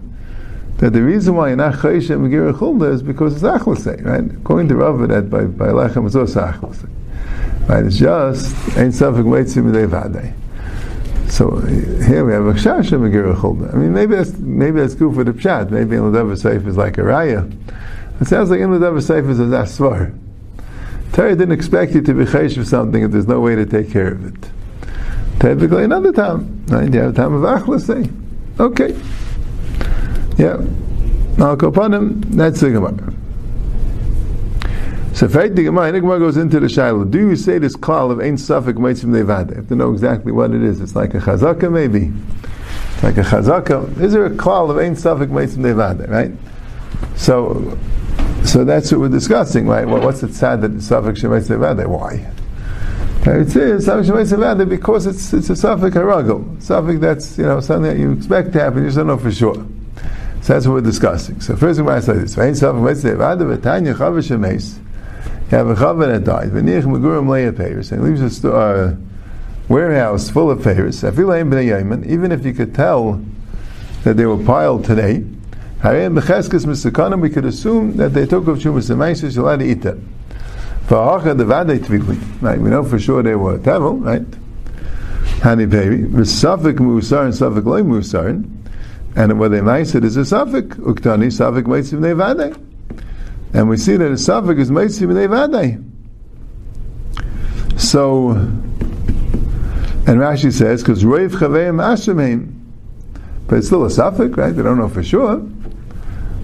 that 0.79 0.93
the 0.93 1.03
reason 1.03 1.35
why 1.35 1.49
you're 1.49 1.57
not 1.57 1.75
Chayshim 1.75 2.29
Megirah 2.29 2.55
Chulda 2.55 2.93
is 2.93 3.03
because 3.03 3.35
it's 3.35 3.43
Achlasei, 3.43 4.05
right? 4.05 4.25
According 4.39 4.69
to 4.69 4.77
Rav, 4.77 5.09
that 5.09 5.29
by, 5.29 5.45
by 5.45 5.69
Lechem, 5.69 6.07
it's 6.07 6.15
also 6.15 6.41
Achlasei. 6.41 6.89
Right? 7.69 7.85
It's 7.85 7.99
just 7.99 8.55
ain't 8.77 8.95
suffik 8.95 9.25
meitzim 9.25 9.71
vadei. 9.89 10.35
So 11.31 11.57
here 11.61 12.25
we 12.27 12.33
have 12.33 12.47
a 12.47 12.53
kshash 12.53 12.93
and 12.93 13.05
a 13.07 13.35
chulda. 13.35 13.73
I 13.73 13.77
mean, 13.77 13.95
maybe 13.95 14.17
that's 14.17 14.37
maybe 14.37 14.81
that's 14.81 14.95
good 14.95 15.15
for 15.15 15.25
the 15.25 15.33
pshat. 15.33 15.71
Maybe 15.71 15.97
in 15.97 16.13
the 16.13 16.19
seif 16.21 16.67
is 16.67 16.77
like 16.77 16.99
a 16.99 17.03
raya. 17.03 17.51
It 18.21 18.27
sounds 18.27 18.51
like 18.51 18.61
in 18.61 18.71
the 18.71 18.79
seif 18.79 19.31
is 19.31 19.41
a 19.41 19.45
asvar. 19.45 20.19
Torah 21.13 21.37
didn't 21.37 21.53
expect 21.53 21.93
you 21.95 22.01
to 22.03 22.15
be 22.15 22.25
chaysh 22.25 22.57
for 22.57 22.65
something 22.65 23.03
if 23.03 23.11
there's 23.11 23.29
no 23.29 23.41
way 23.41 23.55
to 23.55 23.67
take 23.67 23.91
care 23.91 24.09
of 24.09 24.25
it. 24.25 24.51
Typically, 25.41 25.85
another 25.85 26.13
time, 26.13 26.65
right? 26.69 26.93
You 26.93 27.01
have 27.01 27.13
a 27.13 27.17
time 27.17 27.35
of 27.35 27.43
achlas, 27.43 27.87
say, 27.87 28.11
okay, 28.59 28.95
yeah. 30.39 30.57
I'll 31.43 31.57
go 31.57 31.71
Now, 31.71 31.73
kopanim, 31.73 32.25
that's 32.35 32.61
the 32.61 32.71
gemara. 32.71 33.13
So 35.15 35.29
Feit 35.29 35.55
the 35.55 35.65
Gemara, 35.65 35.93
the 35.93 36.01
Gemara 36.01 36.19
goes 36.19 36.39
into 36.39 36.59
the 36.59 36.69
Shiloh. 36.69 37.05
Do 37.05 37.19
you 37.19 37.37
say 37.37 37.59
this 37.59 37.77
klal 37.77 38.11
of 38.11 38.19
Ein 38.21 38.37
Safik 38.37 38.75
Meitzim 38.75 39.05
Nevada? 39.05 39.51
You 39.51 39.57
have 39.57 39.69
to 39.69 39.77
know 39.77 39.93
exactly 39.93 40.33
what 40.33 40.53
it 40.53 40.63
is. 40.63 40.81
It's 40.81 40.97
like 40.97 41.13
a 41.15 41.19
chazaka 41.19 41.71
maybe. 41.71 42.11
It's 42.95 43.03
like 43.03 43.19
a 43.19 43.23
chazaka. 43.23 44.01
Is 44.01 44.15
there 44.15 44.25
a 44.25 44.31
klal 44.31 44.71
of 44.71 44.79
Ein 44.79 44.97
Safik 44.97 45.29
Meitzim 45.29 45.59
Nevada, 45.59 46.07
right? 46.09 46.33
So, 47.17 47.79
so 48.45 48.65
that's 48.65 48.91
what 48.91 49.01
we're 49.03 49.09
discussing, 49.11 49.69
right? 49.69 49.87
Well, 49.87 50.03
what's 50.03 50.23
it 50.23 50.33
sad 50.35 50.63
that 50.63 50.73
Safik 50.73 51.17
Shemeitzim 51.17 51.51
Nevada? 51.51 51.89
Why? 51.89 52.33
It 53.25 53.51
says 53.51 53.87
Safik 53.87 54.05
Shemeitzim 54.05 54.39
Nevada 54.39 54.65
because 54.65 55.07
it's, 55.07 55.33
it's 55.35 55.51
a 55.51 55.53
Safik 55.53 55.91
Haragel. 55.91 56.57
Safik 56.57 57.01
that's, 57.01 57.37
you 57.37 57.45
know, 57.45 57.61
something 57.61 57.91
that 57.93 57.99
you 57.99 58.13
expect 58.13 58.55
to 58.55 58.61
happen, 58.61 58.79
you 58.79 58.87
just 58.87 58.97
don't 58.97 59.09
know 59.09 59.19
for 59.19 59.31
sure. 59.31 59.55
So 60.41 60.55
that's 60.55 60.67
what 60.67 60.75
we're 60.75 60.81
discussing. 60.81 61.41
So 61.41 61.55
first 61.55 61.79
we're 61.79 61.87
going 61.87 62.01
to 62.01 62.07
say 62.07 62.15
this. 62.15 62.63
Safik 62.63 62.83
Mitzvah 62.83 63.17
Vada 63.17 63.45
V'tanya 63.45 63.95
Chava 63.95 64.19
Shemes. 64.19 64.79
Have 65.53 65.69
a 65.69 65.75
Chava 65.75 66.07
that 66.07 66.25
died. 66.25 66.49
V'niach 66.49 66.85
Megurim 66.85 67.27
Leia 67.27 67.53
Peiris. 67.53 67.93
And 67.93 68.03
leaves 68.03 68.23
a 68.23 68.31
sto- 68.31 68.57
uh, 68.57 68.97
warehouse 69.69 70.31
full 70.31 70.51
of 70.51 70.65
Yaman. 70.65 72.05
Even 72.11 72.33
if 72.33 72.47
you 72.47 72.55
could 72.55 72.75
tell 72.75 73.23
that 74.05 74.17
they 74.17 74.25
were 74.25 74.43
piled 74.43 74.87
today, 74.87 75.19
we 75.19 75.91
could 77.29 77.45
assume 77.45 77.97
that 77.99 78.15
they 78.15 78.25
took 78.25 78.49
of 78.49 78.61
Shumas 78.61 78.89
Emaisis, 78.89 79.35
you're 79.35 79.45
allowed 79.45 79.59
to 79.59 79.67
eat 79.67 79.83
them. 79.83 80.09
Right, 80.89 82.59
we 82.59 82.71
know 82.71 82.83
for 82.83 82.99
sure 82.99 83.23
they 83.23 83.35
were 83.35 83.59
Tevel, 83.59 84.03
right? 84.03 84.23
Hani 85.43 85.71
Peri. 85.71 86.05
V'safik 86.05 86.79
Musar 86.79 87.27
and 87.27 87.35
Safik 87.35 87.67
Loy 87.67 87.83
Musar. 87.83 88.43
And 89.17 89.39
what 89.39 89.51
they 89.51 89.61
mice 89.61 89.95
it 89.95 90.03
is 90.05 90.17
a 90.17 90.25
suffix. 90.25 90.79
Uktani 90.79 91.31
suffix 91.31 91.69
meitzim 91.69 91.99
nevadei. 92.01 92.72
And 93.55 93.69
we 93.69 93.77
see 93.77 93.97
that 93.97 94.11
a 94.11 94.17
suffix 94.17 94.61
is 94.61 94.71
meitzim 94.71 95.09
nevadei. 95.13 95.83
So, 97.79 98.31
and 98.31 100.19
Rashi 100.21 100.53
says, 100.53 100.83
because 100.83 101.05
roiv 101.05 101.31
chaveim 101.31 101.77
ashemeim. 101.77 102.59
But 103.47 103.59
it's 103.59 103.67
still 103.67 103.85
a 103.85 103.91
suffix, 103.91 104.37
right? 104.37 104.51
They 104.51 104.63
don't 104.63 104.79
know 104.79 104.89
for 104.89 105.03
sure. 105.03 105.47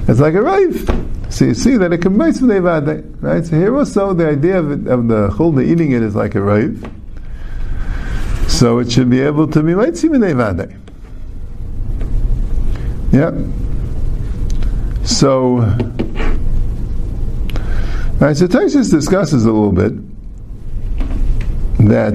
It's 0.06 0.20
like 0.20 0.34
a 0.34 0.38
roiv. 0.38 1.32
So 1.32 1.46
you 1.46 1.54
see 1.54 1.76
that 1.76 1.92
it 1.92 1.98
can 1.98 2.16
meitzim 2.16 2.42
nevadei, 2.42 3.22
right? 3.22 3.44
So 3.44 3.56
here 3.56 3.76
also 3.76 4.12
the 4.12 4.28
idea 4.28 4.58
of, 4.58 4.70
it, 4.70 4.86
of 4.90 5.08
the 5.08 5.28
chulna 5.28 5.64
eating 5.66 5.92
it 5.92 6.02
is 6.02 6.14
like 6.14 6.34
a 6.34 6.38
roiv. 6.38 6.90
So 8.50 8.78
it 8.78 8.90
should 8.90 9.08
be 9.08 9.20
able 9.20 9.46
to 9.48 9.62
be 9.62 9.72
meitzim 9.72 10.10
nevadei. 10.10 10.76
Yeah. 13.12 13.32
So, 15.04 15.60
right, 18.20 18.37
so 18.37 18.46
Taisus 18.46 18.90
discusses 18.90 19.44
a 19.44 19.52
little 19.52 19.72
bit 19.72 19.92
that 21.88 22.14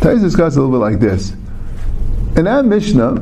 Taisus 0.00 0.20
discusses 0.20 0.56
a 0.56 0.62
little 0.62 0.78
bit 0.78 0.92
like 0.92 1.00
this. 1.00 1.32
In 2.36 2.46
our 2.46 2.62
Mishnah, 2.62 3.14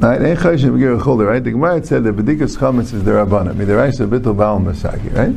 right, 0.00 0.20
right, 0.20 1.42
the 1.42 1.50
Gemara 1.50 1.84
said 1.84 2.04
that 2.04 2.16
Bedikas 2.16 2.56
Chametz 2.56 2.92
is 2.94 3.02
the 3.02 3.10
Rabbana, 3.12 3.54
Midaraisa 3.54 4.08
Bittul 4.08 4.36
Baal 4.36 4.60
Masaki, 4.60 5.12
right? 5.14 5.34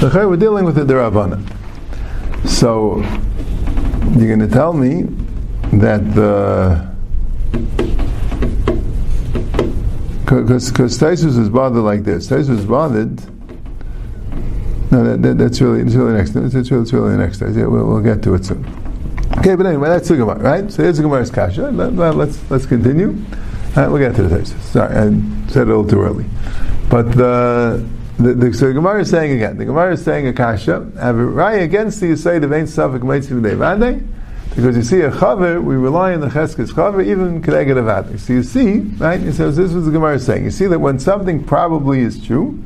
So 0.00 0.28
we're 0.28 0.36
dealing 0.36 0.64
with 0.64 0.76
the 0.76 0.94
Rabbana. 0.94 1.42
So, 2.46 2.98
you're 4.16 4.28
going 4.28 4.38
to 4.38 4.48
tell 4.48 4.72
me 4.72 5.02
that 5.78 6.14
the 6.14 6.94
because 10.42 10.98
Taisus 10.98 11.38
is 11.38 11.48
bothered 11.48 11.82
like 11.82 12.04
this. 12.04 12.28
Taisus 12.28 12.50
is 12.50 12.64
bothered. 12.64 13.20
No, 14.90 15.02
that, 15.02 15.22
that, 15.22 15.38
that's 15.38 15.60
really 15.60 15.82
that's 15.82 15.94
really 15.94 16.12
next. 16.12 16.36
It's, 16.36 16.54
it's 16.54 16.70
really, 16.70 16.82
it's 16.82 16.92
really 16.92 17.16
next. 17.16 17.40
Yeah, 17.40 17.66
we'll, 17.66 17.86
we'll 17.86 18.00
get 18.00 18.22
to 18.22 18.34
it 18.34 18.44
soon. 18.44 18.64
Okay, 19.38 19.54
but 19.56 19.66
anyway, 19.66 19.88
that's 19.88 20.08
the 20.08 20.16
Gemara, 20.16 20.38
right? 20.38 20.70
So 20.70 20.82
here's 20.82 20.96
the 20.98 21.02
Gemara's 21.02 21.30
kasha. 21.30 21.70
Let, 21.70 21.94
let, 21.94 22.16
let's 22.16 22.50
let's 22.50 22.66
continue. 22.66 23.16
We'll 23.76 23.98
get 23.98 24.14
to 24.16 24.22
the 24.22 24.36
Taisus. 24.36 24.60
Sorry, 24.60 24.94
I 24.94 25.10
said 25.48 25.62
it 25.62 25.68
a 25.68 25.76
little 25.76 25.86
too 25.86 26.00
early. 26.00 26.26
But 26.88 27.12
the 27.12 27.86
the, 28.18 28.34
the, 28.34 28.54
so 28.54 28.68
the 28.68 28.74
Gemara 28.74 29.00
is 29.00 29.10
saying 29.10 29.32
again. 29.32 29.56
The 29.56 29.64
Gemara 29.64 29.94
is 29.94 30.04
saying 30.04 30.28
a 30.28 30.32
kasha. 30.32 30.90
Have 31.00 31.16
a 31.16 31.24
right 31.24 31.62
against 31.62 32.00
the 32.00 32.06
Yisayid 32.06 32.44
of 32.44 32.52
Ein 32.52 32.66
Safik 32.66 33.00
Meitzim 33.00 33.42
Devadei. 33.42 34.06
Because 34.54 34.76
you 34.76 34.82
see 34.84 35.00
a 35.00 35.10
chaver, 35.10 35.62
we 35.62 35.74
rely 35.74 36.14
on 36.14 36.20
the 36.20 36.28
cheskes 36.28 36.70
chaver, 36.70 37.04
even 37.04 37.42
kedeged 37.42 37.74
avadik. 37.74 38.20
So 38.20 38.34
you 38.34 38.42
see, 38.44 38.78
right? 38.98 39.20
He 39.20 39.32
says 39.32 39.56
this 39.56 39.72
was 39.72 39.86
the 39.86 39.90
Gemara 39.90 40.18
saying. 40.20 40.44
You 40.44 40.52
see 40.52 40.66
that 40.66 40.78
when 40.78 41.00
something 41.00 41.42
probably 41.42 42.00
is 42.00 42.24
true, 42.24 42.62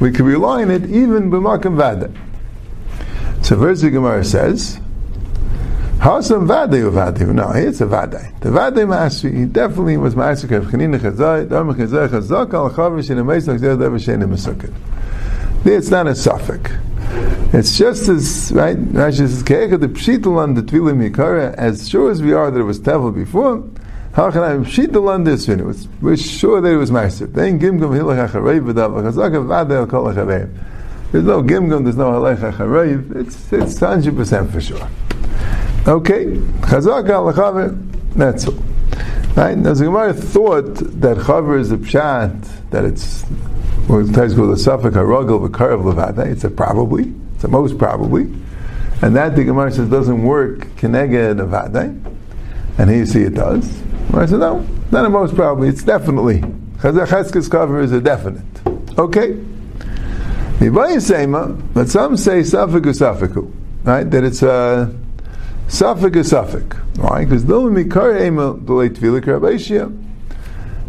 we 0.00 0.10
can 0.10 0.24
rely 0.24 0.62
on 0.62 0.70
it 0.70 0.84
even 0.86 1.30
b'makam 1.30 1.76
vada. 1.76 2.10
So 3.42 3.58
first 3.58 3.82
the 3.82 3.90
Gemara 3.90 4.24
says, 4.24 4.80
Hasam 5.98 6.48
vadei 6.48 6.82
uvadei. 6.82 7.32
No, 7.32 7.50
it's 7.50 7.80
a 7.80 7.86
vadei. 7.86 8.40
The 8.40 8.48
vadei 8.48 8.86
masri, 8.86 9.36
he 9.36 9.44
definitely 9.44 9.98
was 9.98 10.14
masri 10.14 10.56
of 10.56 10.64
chanina 10.64 10.98
chazai, 10.98 11.48
dharma 11.48 11.74
chazai 11.74 12.08
chazak 12.08 12.54
al 12.54 12.70
chaver 12.70 12.98
zeh. 12.98 14.74
It's 15.64 15.90
not 15.90 16.06
a 16.08 16.14
suffix. 16.14 16.72
It's 17.54 17.76
just 17.76 18.08
as 18.08 18.50
right. 18.54 18.78
Rashi 18.78 19.28
says, 19.28 19.42
"Ke'echad 19.42 19.80
the 19.80 19.88
pshitul 19.88 20.38
on 20.38 20.54
the 20.54 20.62
tvilim 20.62 21.06
yikara." 21.06 21.52
As 21.54 21.86
sure 21.86 22.10
as 22.10 22.22
we 22.22 22.32
are 22.32 22.50
that 22.50 22.58
it 22.58 22.62
was 22.62 22.80
tevel 22.80 23.14
before, 23.14 23.62
how 24.14 24.30
can 24.30 24.42
I 24.42 24.54
pshitul 24.54 25.06
on 25.10 25.24
this? 25.24 25.46
It 25.50 25.62
was 25.62 25.86
we're 26.00 26.16
sure 26.16 26.62
that 26.62 26.72
it 26.72 26.78
was 26.78 26.90
ma'aser. 26.90 27.30
Then 27.30 27.60
gimgum 27.60 27.90
hilach 27.90 28.30
v'dav 28.30 29.02
chazaka 29.02 29.44
v'adel 29.44 29.86
kol 29.86 30.04
achareiv. 30.04 30.48
There's 31.12 31.24
no 31.24 31.42
gimgum. 31.42 31.82
There's 31.82 31.96
no 31.96 32.12
halach 32.12 32.52
achareiv. 32.52 33.16
It's 33.16 33.52
it's 33.52 33.78
hundred 33.78 34.16
percent 34.16 34.50
for 34.50 34.60
sure. 34.62 34.88
Okay, 35.86 36.24
chazaka 36.62 37.34
alachaver. 37.34 37.76
That's 38.14 38.48
all. 38.48 38.54
Right? 39.36 39.58
Now, 39.58 39.74
the 39.74 39.84
Gemara 39.84 40.14
thought 40.14 40.76
that 40.76 41.18
chaver 41.18 41.60
is 41.60 41.70
a 41.70 41.76
pshat 41.76 42.70
that 42.70 42.86
it's 42.86 43.24
or 43.90 44.04
sometimes 44.04 44.34
called 44.34 44.52
a 44.52 44.56
suffix 44.56 44.96
haragel 44.96 45.46
v'karav 45.46 45.82
levada. 45.82 46.26
It's 46.26 46.44
a 46.44 46.50
probably. 46.50 47.12
A 47.44 47.48
most 47.48 47.78
probably. 47.78 48.22
And 49.02 49.16
that 49.16 49.34
the 49.34 49.44
Gemara 49.44 49.72
says 49.72 49.88
doesn't 49.88 50.22
work 50.22 50.60
keneged 50.76 51.40
avadai. 51.40 51.98
And 52.78 52.90
here 52.90 53.00
you 53.00 53.06
see 53.06 53.22
it 53.22 53.34
does. 53.34 53.68
Gemara 54.08 54.28
says 54.28 54.38
no, 54.38 54.66
not 54.90 55.04
a 55.04 55.10
most 55.10 55.34
probably. 55.34 55.68
It's 55.68 55.82
definitely 55.82 56.42
chazacheskes 56.82 57.48
cover 57.50 57.80
is 57.80 57.92
a 57.92 58.00
definite. 58.00 58.44
Okay. 58.98 59.38
But 60.58 61.88
some 61.88 62.16
say 62.16 62.42
suffix 62.42 62.98
suffixu, 62.98 63.52
right? 63.84 64.04
That 64.04 64.24
it's 64.24 64.42
a 64.42 64.94
suffix 65.68 66.28
suffix, 66.28 66.76
right? 66.96 67.24
Because 67.24 67.44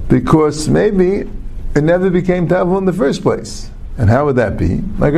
because 0.08 0.70
maybe 0.70 1.30
it 1.76 1.84
never 1.84 2.10
became 2.10 2.48
tavel 2.48 2.78
in 2.78 2.86
the 2.86 2.94
first 2.94 3.24
place. 3.24 3.70
And 3.98 4.10
how 4.10 4.26
would 4.26 4.38
that 4.38 4.58
be? 4.58 4.78
Like 4.98 5.14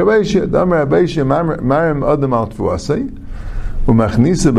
Marim 1.62 2.12
Adam 2.12 2.34
Al 2.34 2.48
Umachnisa 3.86 4.51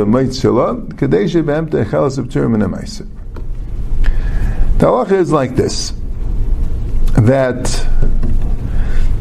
Echelas 1.85 2.17
of 2.17 2.27
Turim 2.27 2.55
and. 2.55 3.07
The 4.79 4.87
halacha 4.87 5.13
is 5.13 5.33
like 5.33 5.57
this, 5.57 5.93
that 7.15 7.87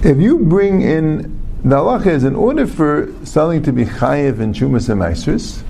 if 0.04 0.18
you 0.18 0.40
bring 0.40 0.82
in, 0.82 1.42
the 1.64 1.76
halacha 1.78 2.08
is 2.08 2.24
in 2.24 2.36
order 2.36 2.68
for 2.68 3.12
something 3.24 3.64
to 3.64 3.74
be 3.74 3.86
chayiv 3.86 4.40
in 4.40 4.54
Chumas 4.54 4.90
and 4.90 5.02
Maisris, 5.02 5.64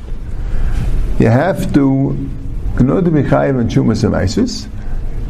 you 1.19 1.29
have 1.29 1.73
to, 1.73 2.09
in 2.79 2.89
order 2.89 3.09
to 3.09 3.11
be 3.11 3.23
chayiv 3.23 3.59
in 3.59 3.69
Chumas 3.69 4.03
and 4.03 4.13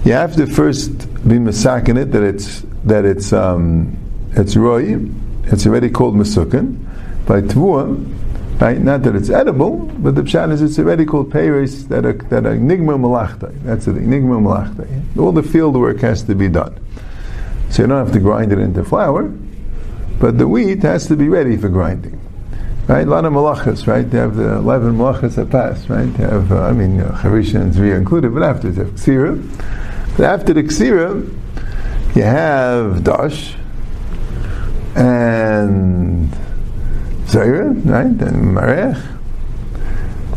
you 0.03 0.13
have 0.13 0.35
to 0.35 0.47
first 0.47 1.04
be 1.27 1.37
masakin 1.37 1.97
it 1.97 2.11
that 2.11 2.21
it's 2.21 2.61
that 2.83 3.03
it's 3.03 3.33
um, 3.33 3.97
it's 4.33 4.55
roy, 4.55 4.99
it's 5.45 5.65
already 5.65 5.89
called 5.89 6.15
masukin 6.15 6.77
by 7.25 7.41
tvua, 7.41 8.61
right? 8.61 8.79
Not 8.79 9.01
that 9.03 9.15
it's 9.15 9.31
edible, 9.31 9.77
but 9.77 10.13
the 10.13 10.21
pshat 10.21 10.51
is 10.51 10.61
it's 10.61 10.77
already 10.77 11.03
called 11.03 11.31
peiris 11.31 11.87
that 11.87 12.05
are 12.05 12.13
that 12.13 12.45
are 12.45 12.55
nigma 12.55 12.99
malachta. 12.99 13.51
That's 13.63 13.85
the 13.85 13.93
thing, 13.93 14.07
nigma 14.07 14.39
malachta. 14.39 14.87
All 15.17 15.31
the 15.31 15.41
field 15.41 15.75
work 15.75 16.01
has 16.01 16.21
to 16.23 16.35
be 16.35 16.47
done, 16.47 16.79
so 17.71 17.81
you 17.81 17.87
don't 17.87 18.05
have 18.05 18.13
to 18.13 18.19
grind 18.19 18.51
it 18.51 18.59
into 18.59 18.83
flour, 18.83 19.23
but 20.19 20.37
the 20.37 20.47
wheat 20.47 20.83
has 20.83 21.07
to 21.07 21.15
be 21.15 21.27
ready 21.27 21.57
for 21.57 21.69
grinding. 21.69 22.21
Right, 22.87 23.07
a 23.07 23.09
lot 23.09 23.25
of 23.25 23.33
malachas, 23.33 23.87
right? 23.87 24.07
They 24.07 24.19
have 24.19 24.35
the 24.35 24.57
eleven 24.57 24.95
malachas 24.95 25.37
that 25.37 25.49
pass, 25.49 25.89
right? 25.89 26.05
They 26.05 26.23
have, 26.23 26.51
uh, 26.51 26.61
I 26.65 26.71
mean, 26.71 26.99
uh, 26.99 27.19
charisha 27.19 27.59
and 27.59 27.73
zriya 27.73 27.97
included, 27.97 28.31
but 28.31 28.43
after 28.43 28.69
they 28.69 28.83
have 28.83 28.93
ksira. 28.93 29.41
After 30.17 30.53
the 30.53 30.63
ksira, 30.63 31.29
you 32.15 32.23
have 32.23 33.03
dash 33.03 33.55
and 34.95 36.31
zayra, 37.25 37.75
right? 37.85 38.05
And 38.05 38.55
marech, 38.55 38.95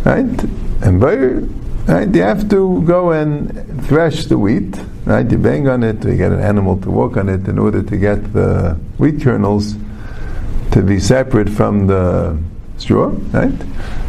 right? 0.04 0.44
And 0.82 1.00
bayer, 1.00 1.42
right? 1.87 2.12
You 2.12 2.23
have 2.23 2.49
to 2.49 2.82
go 2.82 3.12
and 3.12 3.87
thresh 3.87 4.26
the 4.26 4.37
wheat, 4.37 4.80
right? 5.04 5.30
You 5.30 5.38
bang 5.38 5.68
on 5.68 5.85
it, 5.85 6.04
you 6.04 6.16
get 6.16 6.32
an 6.32 6.40
animal 6.40 6.78
to 6.78 6.90
walk 6.90 7.16
on 7.16 7.28
it 7.28 7.47
in 7.47 7.56
order 7.56 7.80
to 7.80 7.97
get 7.97 8.32
the 8.32 8.76
wheat 8.99 9.23
kernels 9.23 9.76
to 10.73 10.82
be 10.82 10.99
separate 10.99 11.49
from 11.49 11.87
the 11.87 12.37
straw, 12.78 13.12
right? 13.30 13.54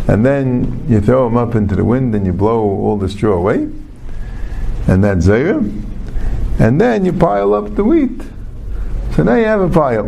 And 0.07 0.25
then 0.25 0.83
you 0.89 0.99
throw 0.99 1.25
them 1.25 1.37
up 1.37 1.53
into 1.53 1.75
the 1.75 1.85
wind 1.85 2.15
and 2.15 2.25
you 2.25 2.33
blow 2.33 2.59
all 2.59 2.97
the 2.97 3.07
straw 3.07 3.35
away 3.35 3.69
and 4.89 5.03
that's 5.03 5.27
zayra. 5.27 5.59
And 6.59 6.81
then 6.81 7.05
you 7.05 7.13
pile 7.13 7.53
up 7.53 7.75
the 7.75 7.83
wheat. 7.83 8.21
So 9.15 9.23
now 9.23 9.35
you 9.35 9.45
have 9.45 9.61
a 9.61 9.69
pile. 9.69 10.07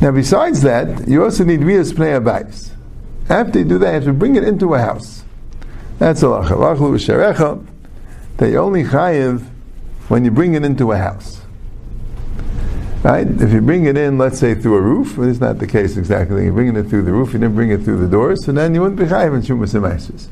Now 0.00 0.10
besides 0.10 0.62
that, 0.62 1.06
you 1.06 1.22
also 1.22 1.44
need 1.44 1.62
rias 1.62 1.92
pnei 1.92 2.20
abayis. 2.20 2.70
After 3.28 3.60
you 3.60 3.64
do 3.64 3.78
that, 3.78 3.88
you 3.88 3.94
have 3.94 4.04
to 4.04 4.12
bring 4.12 4.34
it 4.34 4.44
into 4.44 4.74
a 4.74 4.78
house. 4.80 5.22
That's 5.98 6.22
a 6.22 6.26
lacha. 6.26 7.66
that 8.36 8.50
you 8.50 8.58
only 8.58 8.82
chayiv 8.82 9.46
when 10.08 10.24
you 10.24 10.30
bring 10.32 10.54
it 10.54 10.64
into 10.64 10.90
a 10.90 10.98
house. 10.98 11.40
Right? 13.02 13.26
If 13.26 13.52
you 13.52 13.60
bring 13.60 13.84
it 13.84 13.96
in, 13.96 14.18
let's 14.18 14.40
say 14.40 14.56
through 14.56 14.76
a 14.76 14.80
roof, 14.80 15.16
well, 15.16 15.28
it's 15.28 15.38
not 15.40 15.60
the 15.60 15.66
case 15.66 15.96
exactly. 15.96 16.44
You're 16.44 16.52
bringing 16.52 16.76
it 16.76 16.88
through 16.88 17.02
the 17.02 17.12
roof, 17.12 17.32
you 17.32 17.38
didn't 17.38 17.54
bring 17.54 17.70
it 17.70 17.82
through 17.82 18.00
the 18.00 18.08
doors, 18.08 18.44
so 18.44 18.52
then 18.52 18.74
you 18.74 18.80
wouldn't 18.80 18.98
be 18.98 19.06
chayiv 19.06 19.34
in 19.34 19.42
shumas 19.42 19.74
and 19.74 20.30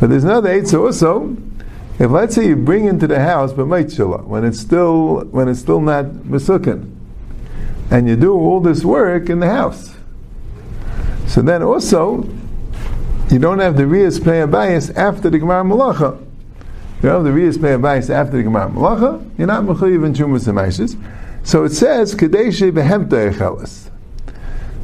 But 0.00 0.10
there's 0.10 0.24
another 0.24 0.50
eight 0.50 0.74
also. 0.74 1.36
If 2.00 2.10
let's 2.10 2.34
say 2.34 2.46
you 2.46 2.56
bring 2.56 2.86
into 2.86 3.06
the 3.06 3.20
house 3.20 3.52
but 3.52 3.66
when 3.66 4.44
it's 4.44 4.58
still 4.58 5.20
when 5.26 5.48
it's 5.48 5.60
still 5.60 5.82
not 5.82 6.06
mesukin, 6.06 6.90
and 7.90 8.08
you 8.08 8.16
do 8.16 8.32
all 8.32 8.60
this 8.60 8.82
work 8.82 9.28
in 9.28 9.40
the 9.40 9.50
house, 9.50 9.94
so 11.26 11.42
then 11.42 11.62
also 11.62 12.26
you 13.30 13.38
don't 13.38 13.58
have 13.58 13.76
the 13.76 13.82
Riyas 13.82 14.18
Pnei 14.18 14.50
bias 14.50 14.88
after 14.90 15.28
the 15.28 15.38
Gemara 15.38 15.62
Malacha. 15.62 16.18
You 17.02 17.10
don't 17.10 17.22
have 17.26 17.34
the 17.34 17.38
Riyas 17.38 17.58
Pnei 17.58 17.80
bias 17.82 18.08
after 18.08 18.38
the 18.38 18.44
Gemara 18.44 18.70
Malacha, 18.70 19.22
you're 19.36 19.46
not 19.46 19.64
Mechayiv 19.64 20.06
in 20.06 20.14
Shumas 20.14 20.48
and 20.48 21.46
So 21.46 21.64
it 21.64 21.72
says, 21.72 22.14
Kadeshi 22.14 22.72
Behemta 22.72 23.30
Echelis. 23.30 23.90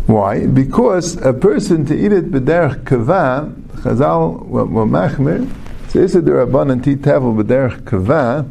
Why? 0.06 0.46
Because 0.46 1.16
a 1.23 1.32
person 1.32 1.87
to 1.87 1.96
eat 1.96 2.12
it 2.12 2.30
b'derech 2.30 2.85
kava, 2.85 3.54
Chazal 3.76 4.44
wa 4.44 4.64
machmir, 4.64 5.50
so 5.88 5.98
is 6.00 6.16
it 6.16 6.24
the 6.24 6.32
Rabban 6.32 6.72
and 6.72 6.82
Titavel 6.82 7.42
b'derech 7.42 7.84
kava, 7.84 8.42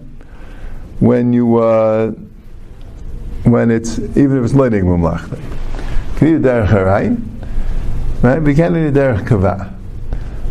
when 0.99 1.33
you, 1.33 1.57
uh, 1.57 2.11
when 3.43 3.71
it's, 3.71 3.99
even 3.99 4.37
if 4.37 4.45
it's 4.45 4.53
lighting 4.53 4.85
mumlachta. 4.85 5.39
You 6.21 6.39
derech 6.39 6.67
harai? 6.67 8.23
Right? 8.23 8.41
We 8.41 8.55
can't 8.55 8.75
eat 8.77 8.93
derech 8.93 9.27
kava. 9.27 9.77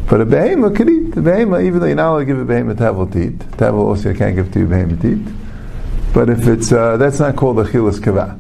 But 0.09 0.21
a 0.21 0.27
behema 0.27 0.77
could 0.77 0.91
eat. 0.91 1.17
A 1.17 1.23
behema, 1.23 1.65
even 1.65 1.81
though 1.81 1.87
you're 1.87 1.97
not 1.97 2.11
allowed 2.11 2.19
to 2.21 2.25
give 2.27 2.39
a 2.39 2.45
behema 2.45 2.77
tavel 2.77 3.11
to 3.13 3.19
eat, 3.19 3.39
tavel 3.57 3.87
also 3.87 4.11
you 4.11 4.15
can't 4.15 4.37
give 4.37 4.53
to 4.53 4.65
a 4.65 4.67
behema 4.67 5.01
to. 5.01 5.35
But 6.13 6.29
if 6.29 6.47
it's, 6.47 6.71
uh, 6.71 6.99
that's 6.99 7.19
not 7.19 7.35
called 7.37 7.59
a 7.59 7.65
chilas 7.65 8.03
kava. 8.03 8.39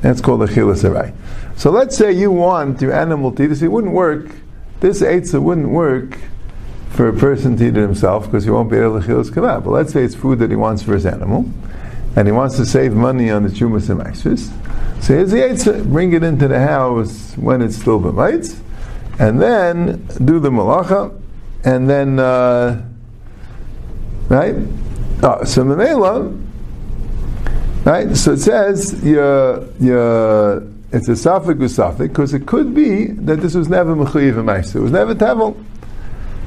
That's 0.00 0.20
called 0.20 0.42
a 0.42 0.46
chilas 0.46 0.84
arai. 0.84 1.14
So 1.56 1.70
let's 1.70 1.96
say 1.96 2.12
you 2.12 2.30
want 2.30 2.82
your 2.82 2.92
animal 2.92 3.32
to 3.32 3.48
this. 3.48 3.62
It 3.62 3.68
wouldn't 3.68 3.94
work. 3.94 4.26
This 4.80 5.00
eitzah 5.00 5.40
wouldn't 5.40 5.68
work 5.68 6.18
for 6.96 7.08
a 7.08 7.12
person 7.12 7.56
to 7.58 7.64
eat 7.64 7.76
it 7.76 7.80
himself 7.80 8.24
because 8.24 8.44
he 8.44 8.50
won't 8.50 8.70
be 8.70 8.78
able 8.78 9.00
to 9.00 9.06
chilas 9.06 9.32
kava. 9.32 9.60
But 9.60 9.70
let's 9.70 9.92
say 9.92 10.02
it's 10.02 10.14
food 10.14 10.38
that 10.38 10.50
he 10.50 10.56
wants 10.56 10.82
for 10.82 10.94
his 10.94 11.04
animal, 11.04 11.48
and 12.16 12.26
he 12.26 12.32
wants 12.32 12.56
to 12.56 12.64
save 12.64 12.94
money 12.94 13.30
on 13.30 13.42
the 13.42 13.50
chumas 13.50 13.90
and 13.90 14.00
maxis. 14.00 14.50
So 15.02 15.14
here's 15.14 15.30
the 15.30 15.38
eitzah. 15.38 15.90
Bring 15.92 16.14
it 16.14 16.22
into 16.22 16.48
the 16.48 16.58
house 16.58 17.34
when 17.36 17.60
it's 17.60 17.76
still 17.76 18.00
mites 18.00 18.60
and 19.18 19.40
then 19.40 20.06
do 20.24 20.38
the 20.38 20.50
malacha, 20.50 21.18
and 21.64 21.88
then 21.88 22.18
uh, 22.18 22.84
right. 24.28 24.54
Oh, 25.22 25.44
so 25.44 25.64
memela, 25.64 26.38
right? 27.84 28.14
So 28.16 28.32
it 28.32 28.40
says 28.40 28.92
it's 28.92 29.08
a 31.08 31.12
safek 31.12 31.58
usafik 31.58 32.08
because 32.08 32.34
it 32.34 32.46
could 32.46 32.74
be 32.74 33.06
that 33.06 33.40
this 33.40 33.54
was 33.54 33.68
never 33.68 33.96
mechuyev 33.96 34.74
It 34.74 34.80
was 34.80 34.92
never 34.92 35.14
tevel. 35.14 35.56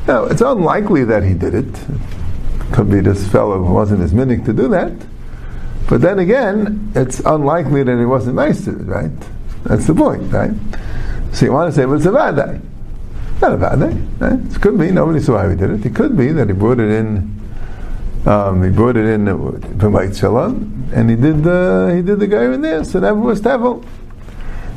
Now 0.09 0.25
it's 0.25 0.41
unlikely 0.41 1.03
that 1.03 1.21
he 1.21 1.35
did 1.35 1.53
it. 1.53 1.71
Could 2.73 2.89
be 2.89 2.99
this 2.99 3.31
fellow 3.31 3.63
who 3.63 3.71
wasn't 3.71 4.01
as 4.01 4.11
minik 4.11 4.43
to 4.45 4.53
do 4.53 4.67
that. 4.69 4.91
But 5.87 6.01
then 6.01 6.17
again, 6.17 6.91
it's 6.95 7.19
unlikely 7.19 7.83
that 7.83 7.99
he 7.99 8.05
wasn't 8.05 8.37
nice 8.37 8.65
to 8.65 8.71
it, 8.71 8.85
right? 8.85 9.11
That's 9.65 9.85
the 9.85 9.93
point, 9.93 10.33
right? 10.33 10.49
So 11.31 11.45
you 11.45 11.51
want 11.51 11.71
to 11.71 11.75
say, 11.75 11.85
well, 11.85 11.97
it's 11.97 12.07
a 12.07 12.09
vadai. 12.09 12.59
Not 13.39 13.53
a 13.53 13.57
vadai. 13.57 14.19
Right? 14.19 14.55
It 14.55 14.59
could 14.59 14.79
be, 14.79 14.89
nobody 14.89 15.19
saw 15.19 15.37
how 15.37 15.49
he 15.49 15.55
did 15.55 15.69
it. 15.69 15.85
It 15.85 15.93
could 15.93 16.17
be 16.17 16.29
that 16.29 16.47
he 16.47 16.53
brought 16.53 16.79
it 16.79 16.89
in, 16.89 17.39
um, 18.25 18.63
he 18.63 18.71
brought 18.71 18.97
it 18.97 19.05
in 19.05 19.27
from 19.79 20.13
Shalom, 20.13 20.89
and 20.91 21.07
he 21.11 21.17
did 21.17 21.43
the, 21.43 21.93
he 21.95 22.01
did 22.01 22.19
the 22.19 22.25
guy 22.25 22.45
in 22.45 22.61
there, 22.61 22.83
so 22.83 22.99
that 22.99 23.15
was 23.15 23.41
Tevel. 23.41 23.85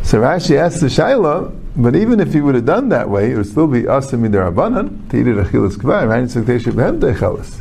So 0.03 0.21
Rashi 0.21 0.57
asked 0.57 0.81
the 0.81 0.89
Shaila, 0.89 1.59
but 1.77 1.97
even 1.97 2.21
if 2.21 2.33
he 2.33 2.41
would 2.41 2.55
have 2.55 2.67
done 2.67 2.91
that 2.91 3.09
way, 3.09 3.33
it 3.33 3.37
would 3.37 3.47
still 3.47 3.67
be 3.67 3.83
Asim 3.83 4.29
Midarabanan, 4.29 5.09
to 5.11 5.17
eat 5.17 5.27
it 5.27 5.37
Achilas 5.37 5.83
right? 5.83 6.23
It's 6.23 7.61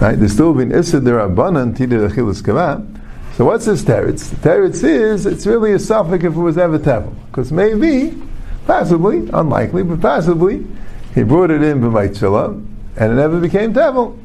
Right? 0.00 0.18
There's 0.18 0.32
still 0.32 0.54
been 0.54 0.72
Issa 0.72 1.00
Derabanan, 1.00 1.76
to 1.76 1.84
eat 1.84 1.92
it 1.92 2.10
Achilas. 2.10 2.98
So 3.34 3.44
what's 3.44 3.64
this 3.64 3.82
teretz? 3.82 4.30
The 4.30 4.36
teretz 4.36 4.84
is 4.84 5.26
it's 5.26 5.46
really 5.46 5.72
a 5.72 5.78
suffix 5.78 6.24
if 6.24 6.34
it 6.34 6.38
was 6.38 6.58
ever 6.58 6.78
tevel, 6.78 7.14
because 7.26 7.50
maybe, 7.50 8.20
possibly, 8.66 9.28
unlikely, 9.32 9.82
but 9.82 10.00
possibly, 10.00 10.66
he 11.14 11.22
brought 11.22 11.50
it 11.50 11.62
in 11.62 11.80
b'maitzila, 11.80 12.64
and 12.96 13.12
it 13.12 13.14
never 13.16 13.40
became 13.40 13.72
tevel. 13.72 14.18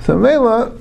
So 0.00 0.18
mela, 0.18 0.76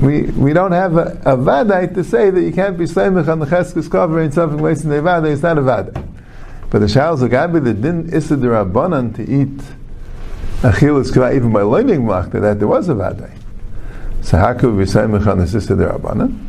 we 0.00 0.22
we 0.32 0.52
don't 0.52 0.72
have 0.72 0.96
a, 0.96 1.20
a 1.24 1.36
vadai 1.36 1.94
to 1.94 2.04
say 2.04 2.30
that 2.30 2.42
you 2.42 2.52
can't 2.52 2.76
be 2.76 2.84
slamich 2.84 3.28
on 3.28 3.38
the 3.38 3.46
cheskes 3.46 3.90
cover 3.90 4.20
and 4.20 4.32
something 4.32 4.58
wasting 4.58 4.90
the 4.90 4.96
vadai. 4.96 5.32
It's 5.32 5.42
not 5.42 5.58
a 5.58 5.62
vadai. 5.62 6.11
But 6.72 6.78
the 6.80 6.86
shals 6.86 7.18
agabi 7.20 7.62
that 7.62 7.82
didn't 7.82 8.12
issa 8.12 8.34
derabanan 8.34 9.14
to 9.16 9.22
eat 9.22 9.58
achilas 10.62 11.12
kva 11.12 11.36
even 11.36 11.52
by 11.52 11.60
learning 11.62 12.00
machta 12.00 12.40
that 12.40 12.58
there 12.58 12.66
was 12.66 12.88
a 12.88 12.94
vadai. 12.94 13.38
So 14.22 14.38
how 14.38 14.54
could 14.54 14.74
we 14.74 14.86
say 14.86 15.02
on 15.02 15.12
the 15.12 15.46
sister 15.46 15.76
derabanan? 15.76 16.48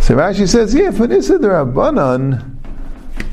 So 0.00 0.16
Rashi 0.16 0.48
says, 0.48 0.74
yeah, 0.74 0.90
for 0.90 1.12
Issa 1.12 1.38
Rabbanon, 1.38 2.56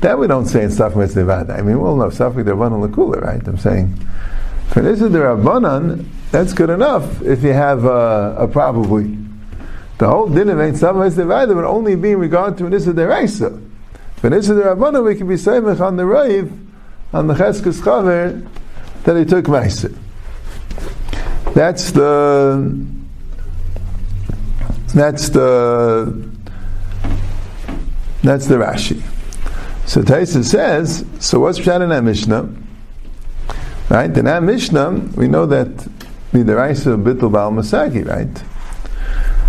that 0.00 0.18
we 0.18 0.26
don't 0.26 0.46
say 0.46 0.64
in 0.64 0.70
Safik 0.70 1.16
Nevada. 1.16 1.54
I 1.54 1.62
mean, 1.62 1.80
well, 1.80 1.96
no, 1.96 2.06
Safik 2.08 2.44
Rabbanon 2.44 2.86
Lakula, 2.86 3.22
right? 3.22 3.44
I'm 3.48 3.56
saying, 3.58 3.96
for 4.68 4.86
Issa 4.86 5.08
Rabbanon, 5.08 6.06
that's 6.30 6.52
good 6.52 6.70
enough 6.70 7.22
if 7.22 7.42
you 7.42 7.54
have 7.54 7.84
a, 7.84 8.36
a 8.38 8.48
probably. 8.48 9.16
The 9.96 10.08
whole 10.08 10.28
din 10.28 10.50
of 10.50 10.60
Ein 10.60 10.74
Safik 10.74 11.16
Nevada 11.16 11.54
would 11.54 11.64
only 11.64 11.96
be 11.96 12.12
in 12.12 12.18
regard 12.18 12.58
to 12.58 12.66
an 12.66 12.74
Issa 12.74 12.92
Deraisa. 12.92 13.67
For 14.20 14.34
Issa 14.34 14.52
Rabbanon, 14.52 15.04
we 15.04 15.14
can 15.14 15.28
be 15.28 15.36
saying 15.36 15.64
on 15.64 15.96
the 15.96 16.02
Raiv, 16.02 16.50
on 17.12 17.28
the 17.28 17.34
Cheskes 17.34 17.80
Chaver, 17.80 18.46
that 19.04 19.16
he 19.16 19.24
took 19.24 19.44
Maisa. 19.44 19.96
That's 21.54 21.92
the 21.92 22.86
that's 24.94 25.28
the 25.28 26.30
that's 28.22 28.46
the 28.46 28.56
Rashi. 28.56 29.02
So 29.86 30.02
Taisa 30.02 30.44
says, 30.44 31.04
so 31.18 31.40
what's 31.40 31.58
Pshat 31.58 31.80
in 31.82 31.88
that 31.90 32.04
Mishnah? 32.04 32.52
Right? 33.88 34.14
In 34.14 34.24
that 34.26 34.42
Mishnah, 34.42 34.90
we 35.16 35.28
know 35.28 35.46
that 35.46 35.78
the 36.32 36.40
Deraisa 36.40 37.02
Bittul 37.02 37.32
Baal 37.32 37.52
Masagi, 37.52 38.06
right? 38.06 38.28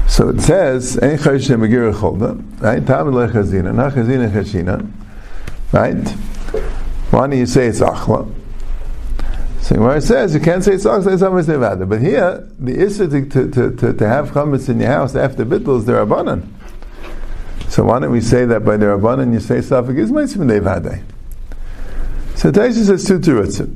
So 0.10 0.30
it 0.30 0.42
says, 0.42 0.98
Ein 0.98 1.18
Chayish 1.20 1.56
Megirah 1.56 1.94
Cholda, 1.94 2.62
right? 2.62 2.86
Tam 2.86 3.14
Le 3.14 3.28
Chazina, 3.30 3.74
Na 3.74 3.92
Chazina 3.92 4.30
Chashina, 4.30 4.92
right? 5.72 6.10
Why 7.12 7.28
don't 7.28 7.38
you 7.38 7.46
say 7.46 7.68
it's 7.68 7.80
Achla? 7.80 8.30
So 9.62 9.90
it 9.92 10.02
says 10.02 10.34
you 10.34 10.40
can't 10.40 10.64
say 10.64 10.74
it's 10.74 10.86
Achla, 10.86 11.14
it's 11.14 11.22
almost 11.22 11.48
Nevada. 11.48 11.86
But 11.86 12.02
here, 12.02 12.50
the 12.58 12.84
issue 12.84 13.08
to, 13.08 13.50
to, 13.52 13.76
to, 13.76 13.94
to 13.94 14.08
have 14.08 14.32
chametz 14.32 14.68
in 14.68 14.80
your 14.80 14.90
house 14.90 15.16
after 15.16 15.46
Bittul 15.46 15.78
is 15.78 15.86
the 15.86 15.94
Rabbanan. 15.94 16.48
So 17.70 17.84
why 17.84 18.00
don't 18.00 18.12
we 18.12 18.20
say 18.20 18.46
that 18.46 18.66
by 18.66 18.78
the 18.78 18.88
Rabbanan 18.88 19.32
you 19.32 19.40
say 19.40 19.58
Safik 19.60 19.98
is 20.00 20.12
Meitzim 20.12 20.38
Nevadei? 20.38 21.04
So 22.36 22.52
Taisa 22.52 22.84
says 22.84 23.06
two 23.06 23.20
Terutzim. 23.20 23.76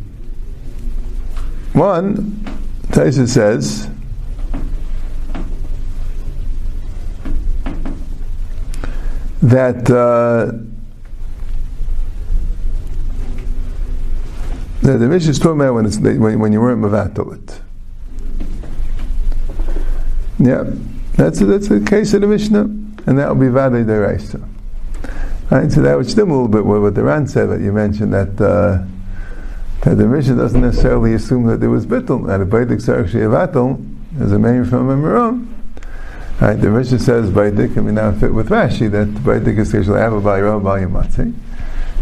One, 1.74 2.16
Taisa 2.88 3.28
says, 3.28 3.88
that 9.44 9.92
uh, 9.92 10.52
the, 14.82 14.98
the 14.98 15.08
Mishnah 15.08 15.32
is 15.32 15.40
talking 15.40 15.60
about 15.60 15.74
when, 15.76 15.86
it's, 15.86 15.98
when, 15.98 16.40
when 16.40 16.52
you 16.52 16.62
weren't 16.62 16.82
Mavatal 16.82 17.62
Yeah, 20.40 20.64
that's, 21.16 21.40
that's 21.40 21.68
the 21.68 21.82
case 21.82 22.14
of 22.14 22.22
the 22.22 22.28
Mishnah 22.28 22.62
and 23.06 23.20
that 23.20 23.28
will 23.28 23.36
be 23.36 23.48
Vadei 23.48 23.86
Deraisa. 23.86 24.48
Right, 25.52 25.72
so 25.72 25.82
that 25.82 25.98
would 25.98 26.10
stem 26.10 26.32
a 26.32 26.34
little 26.34 26.48
bit 26.48 26.66
with 26.66 26.82
what 26.82 26.96
the 26.96 27.04
Ran 27.04 27.28
said 27.28 27.50
that 27.50 27.60
you 27.60 27.72
mentioned 27.74 28.14
that 28.14 28.40
uh, 28.42 28.86
that 29.82 29.96
the 29.96 30.08
mission 30.08 30.38
doesn't 30.38 30.62
necessarily 30.62 31.14
assume 31.14 31.46
that 31.48 31.60
there 31.60 31.70
was 31.70 31.86
bittul, 31.86 32.26
that 32.28 32.40
a 32.40 32.46
baidik 32.46 32.82
sarkshi 32.82 33.16
avatul 33.16 33.86
is 34.22 34.32
a 34.32 34.40
name 34.40 34.64
from 34.64 34.90
a 34.90 34.96
miram. 34.96 35.53
Right, 36.42 36.56
the 36.56 36.70
mission 36.70 37.00
says 37.00 37.30
baidik, 37.30 37.78
and 37.78 37.86
we 37.86 37.92
now 37.92 38.12
fit 38.12 38.34
with 38.34 38.50
Rashi 38.50 38.90
that 38.92 39.08
baidik 39.08 39.58
is 39.60 39.74
usually 39.74 40.02
ava 40.02 40.20
b'ayro 40.20 40.62
b'ayimatzi. 40.62 41.34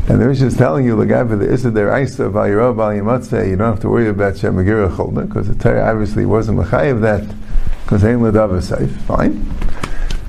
And 0.07 0.21
the 0.21 0.25
mission 0.25 0.47
is 0.47 0.57
telling 0.57 0.85
you, 0.85 0.95
Lagav 0.95 1.37
the 1.37 1.51
Issa 1.51 1.69
Deraisa 1.69 2.31
b'ayro 2.31 2.73
b'ayimatzi, 2.73 3.49
you 3.49 3.55
don't 3.55 3.71
have 3.71 3.79
to 3.81 3.89
worry 3.89 4.09
about 4.09 4.35
Shemagira 4.35 4.89
Cholda, 4.95 5.27
because 5.27 5.47
the 5.47 5.55
Torah 5.55 5.91
obviously 5.91 6.25
wasn't 6.25 6.59
of 6.59 7.01
that, 7.01 7.27
because 7.83 8.03
ain't 8.03 8.21
Ladav 8.21 8.61
safe. 8.63 8.91
Fine. 9.01 9.45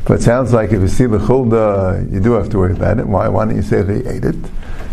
But 0.04 0.14
it 0.14 0.22
sounds 0.22 0.52
like 0.52 0.72
if 0.72 0.80
you 0.80 0.88
see 0.88 1.06
the 1.06 1.18
chulda, 1.18 2.12
you 2.12 2.18
do 2.20 2.32
have 2.32 2.50
to 2.50 2.58
worry 2.58 2.72
about 2.72 2.98
it. 2.98 3.06
Why? 3.06 3.28
Why 3.28 3.44
don't 3.44 3.54
you 3.54 3.62
say 3.62 3.82
they 3.82 4.04
ate 4.08 4.24
it? 4.24 4.36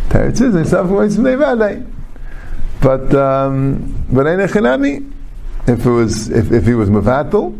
Teretz 0.09 0.39
is 0.39 0.53
But 2.79 3.15
um, 3.15 4.05
but 4.11 4.27
if 4.27 5.85
it 5.85 5.89
was 5.89 6.29
if, 6.29 6.51
if 6.51 6.65
he 6.65 6.73
was 6.73 6.89
mevatel, 6.89 7.57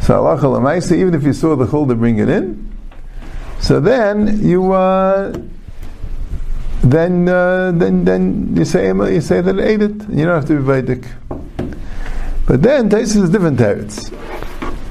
so 0.00 0.14
halacha 0.14 0.42
lemaisa, 0.42 0.96
even 0.96 1.14
if 1.14 1.22
you 1.22 1.32
saw 1.32 1.56
the 1.56 1.66
chul 1.66 1.88
to 1.88 1.94
bring 1.94 2.18
it 2.18 2.28
in, 2.28 2.72
so 3.60 3.80
then 3.80 4.44
you 4.44 4.72
uh, 4.72 5.36
then 6.82 7.28
uh, 7.28 7.72
then 7.72 8.04
then 8.04 8.54
you 8.56 8.64
say 8.64 8.88
you 8.88 9.20
say 9.20 9.40
that 9.40 9.58
it 9.58 9.64
ate 9.64 9.82
it. 9.82 10.08
You 10.08 10.24
don't 10.26 10.34
have 10.34 10.46
to 10.46 10.56
be 10.56 10.62
vedic. 10.62 11.04
But 12.46 12.62
then 12.62 12.88
Taisus 12.88 13.24
is 13.24 13.30
different 13.30 13.58
teretz. 13.58 14.10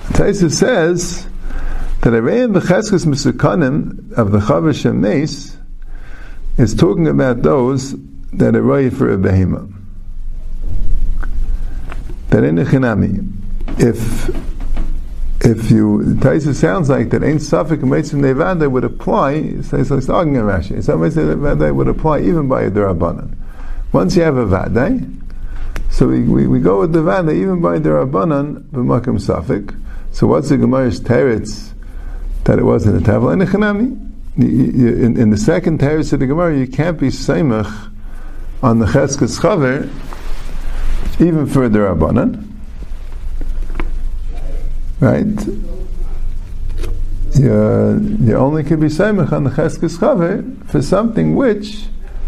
Taisus 0.10 0.52
says 0.52 1.26
that 2.02 2.12
Arayan 2.12 2.54
b'cheskes 2.54 3.06
Misukanim 3.06 4.12
of 4.18 4.32
the 4.32 4.40
Chavish 4.40 4.94
Mace 4.94 5.58
is 6.58 6.76
talking 6.76 7.08
about 7.08 7.44
those 7.44 7.96
that 8.34 8.56
are 8.56 8.62
right 8.62 8.92
for 8.92 9.10
a 9.10 9.18
behemoth. 9.18 9.72
That 12.30 12.44
in 12.44 12.56
the 12.56 12.64
chinami, 12.64 13.32
if 13.80 14.30
if 15.46 15.70
you 15.70 16.00
Taisa 16.18 16.56
sounds 16.56 16.90
like 16.90 17.12
that 17.12 17.24
ain't 17.24 17.42
suffix 17.42 17.84
Meitzim 17.84 18.16
Nevada 18.16 18.68
would 18.68 18.84
apply, 18.84 19.62
says 19.62 19.92
like 19.92 20.06
talking 20.06 20.36
in 20.36 20.42
Rashi. 20.42 20.84
Some 20.84 21.02
would 21.72 21.88
apply 21.88 22.22
even 22.22 22.48
by 22.48 22.64
a 22.64 22.72
Durabanan. 22.72 23.36
Once 23.92 24.16
you 24.16 24.24
have 24.24 24.38
a 24.38 24.46
Vadai, 24.46 25.02
eh? 25.02 25.86
so 25.92 26.08
we, 26.08 26.24
we, 26.24 26.48
we, 26.48 26.60
go 26.60 26.80
with 26.80 26.94
the 26.94 27.02
Vada 27.04 27.32
even 27.32 27.62
by 27.62 27.78
the 27.78 27.90
Rabbanan 27.90 28.64
b'makam 28.72 29.22
suffix. 29.22 29.74
So 30.12 30.26
what's 30.26 30.50
the 30.50 30.58
Gemara's 30.58 31.00
teretz 31.00 31.74
that 32.46 32.58
it 32.58 32.64
was 32.64 32.88
in 32.88 32.96
the 32.98 33.02
Tavel 33.02 33.30
and 33.30 33.42
the? 33.42 34.06
In, 34.38 35.18
in 35.18 35.30
the 35.30 35.38
second 35.38 35.80
teretz 35.80 36.12
of 36.12 36.20
the 36.20 36.28
Gemara, 36.28 36.58
you 36.58 36.68
can't 36.68 37.00
be 37.00 37.08
Seimach 37.08 37.92
on 38.64 38.80
the 38.80 38.88
Cheskes 38.88 39.40
Chaver 39.40 39.90
even 41.22 41.46
for 41.46 41.70
the 41.70 41.80
Rabbanan 41.80 42.45
right? 45.00 45.48
You, 47.36 48.18
you 48.22 48.36
only 48.36 48.64
can 48.64 48.80
be 48.80 48.88
Saimach 48.88 49.32
on 49.34 49.44
the 49.44 49.50
Cheskes 49.50 50.00
Chave 50.00 50.70
for 50.70 50.82
something 50.82 51.36
which 51.36 51.86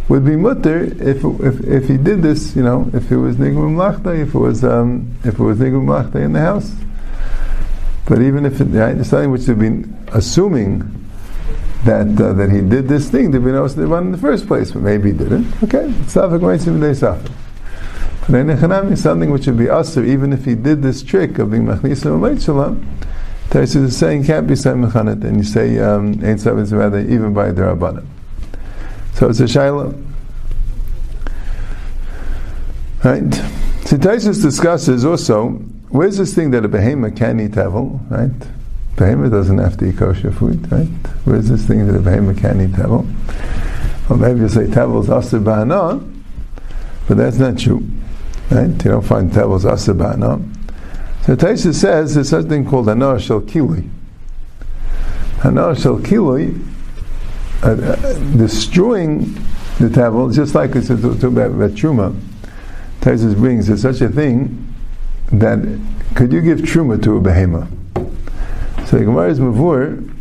would 0.10 0.26
be 0.26 0.36
mutter 0.36 0.84
if, 0.84 1.24
if, 1.24 1.62
if 1.66 1.88
he 1.88 1.98
did 1.98 2.22
this, 2.22 2.56
you 2.56 2.64
know, 2.64 2.90
if 2.94 3.12
it 3.12 3.18
was 3.18 3.38
Nigum 3.38 3.76
Mlachta, 3.76 4.22
if 4.22 4.34
it 4.34 4.40
was 4.40 4.64
um, 4.64 5.16
if 5.24 5.40
it 5.40 5.44
was 5.44 5.60
Nigum 5.60 5.86
Mlachta 5.86 6.16
in 6.16 6.34
the 6.34 6.40
house. 6.40 6.74
But 8.06 8.22
even 8.22 8.46
if 8.46 8.62
it, 8.62 8.66
right, 8.66 9.04
something 9.06 9.32
which 9.32 9.44
they've 9.44 9.58
been 9.58 9.98
assuming 10.10 10.80
that 11.84 12.08
uh, 12.20 12.34
that 12.34 12.52
he 12.52 12.62
did 12.62 12.88
this 12.88 13.10
thing 13.10 13.32
to 13.32 13.40
be 13.40 13.52
one 13.86 14.06
in 14.08 14.12
the 14.12 14.18
first 14.18 14.48
place, 14.48 14.72
but 14.72 14.82
maybe 14.82 15.12
he 15.12 15.18
didn't. 15.18 15.46
Okay, 15.64 15.88
Meitzim 16.42 16.80
Day 16.80 16.92
Safak 16.92 17.32
is 18.30 19.02
something 19.02 19.32
which 19.32 19.48
would 19.48 19.58
be 19.58 19.70
usher, 19.70 20.04
even 20.04 20.34
if 20.34 20.46
he 20.46 20.56
did 20.56 20.82
this 20.82 21.02
trick 21.02 21.40
of 21.40 21.52
being 21.52 21.66
machnisim 21.66 22.28
and 22.28 22.42
shalom. 22.42 23.00
Taisus 23.50 23.86
is 23.86 23.98
saying 23.98 24.26
can't 24.26 24.46
be 24.46 24.56
saying 24.56 24.78
mechanat, 24.78 25.24
and 25.24 25.38
you 25.38 25.44
say 25.44 25.80
um, 25.80 26.20
seven 26.38 26.66
rather 26.78 27.00
even 27.00 27.34
by 27.34 27.52
the 27.52 27.62
rabbanim. 27.62 28.06
So 29.14 29.30
it's 29.30 29.40
a 29.40 29.44
shaila, 29.44 29.94
right? 33.06 33.34
So 33.86 33.96
Taisus 33.96 34.42
discusses 34.42 35.06
also 35.06 35.52
where's 35.90 36.18
this 36.18 36.36
thing 36.36 36.52
that 36.52 36.66
a 36.66 36.68
behemoth 36.68 37.16
can 37.16 37.40
eat 37.40 37.52
tevel, 37.52 38.00
right? 38.12 38.30
Behemoth 38.98 39.32
doesn't 39.32 39.58
have 39.60 39.78
to 39.78 39.86
eat 39.86 39.98
kosher 39.98 40.32
food, 40.32 40.70
right? 40.70 40.88
Where's 41.24 41.48
this 41.48 41.66
thing 41.66 41.88
that 41.88 41.96
a 41.96 42.02
behemoth 42.02 42.42
can 42.42 42.60
eat 42.60 42.72
tevel? 42.72 43.08
Or 44.10 44.18
maybe 44.18 44.42
you 44.42 44.50
say 44.50 44.66
tevel 44.66 45.02
is 45.02 45.08
asr 45.08 45.42
ba'ana, 45.42 46.04
but 47.08 47.16
that's 47.16 47.38
not 47.38 47.58
true. 47.58 47.88
Right? 48.50 48.70
You 48.70 48.92
don't 48.92 49.02
find 49.02 49.32
tables 49.34 49.66
asabana. 49.66 50.54
So 51.26 51.36
Taisa 51.36 51.74
says 51.74 52.16
there's 52.16 52.30
something 52.30 52.66
called 52.66 52.88
Hanar 52.88 53.20
Shel 53.20 53.42
Kilui. 53.42 53.90
Hanar 55.40 55.80
Shel 55.82 56.00
Kilui, 56.00 56.66
uh, 57.64 57.72
uh, 57.72 58.38
destroying 58.38 59.36
the 59.80 59.90
table, 59.90 60.30
just 60.30 60.56
like 60.56 60.76
it's 60.76 60.88
talking 60.88 61.26
about, 61.26 61.52
Truma. 61.72 62.18
Taisa 63.02 63.36
brings 63.36 63.68
there's 63.68 63.82
such 63.82 64.02
a 64.02 64.10
thing 64.10 64.74
that 65.32 65.60
could 66.16 66.32
you 66.32 66.42
give 66.42 66.60
Truma 66.60 67.02
to 67.04 67.18
a 67.18 67.22
behemoth? 67.22 67.70
So 68.88 68.98
the 68.98 69.04
Gemara 69.04 69.30
is 69.30 69.40
Mavur 69.40 70.14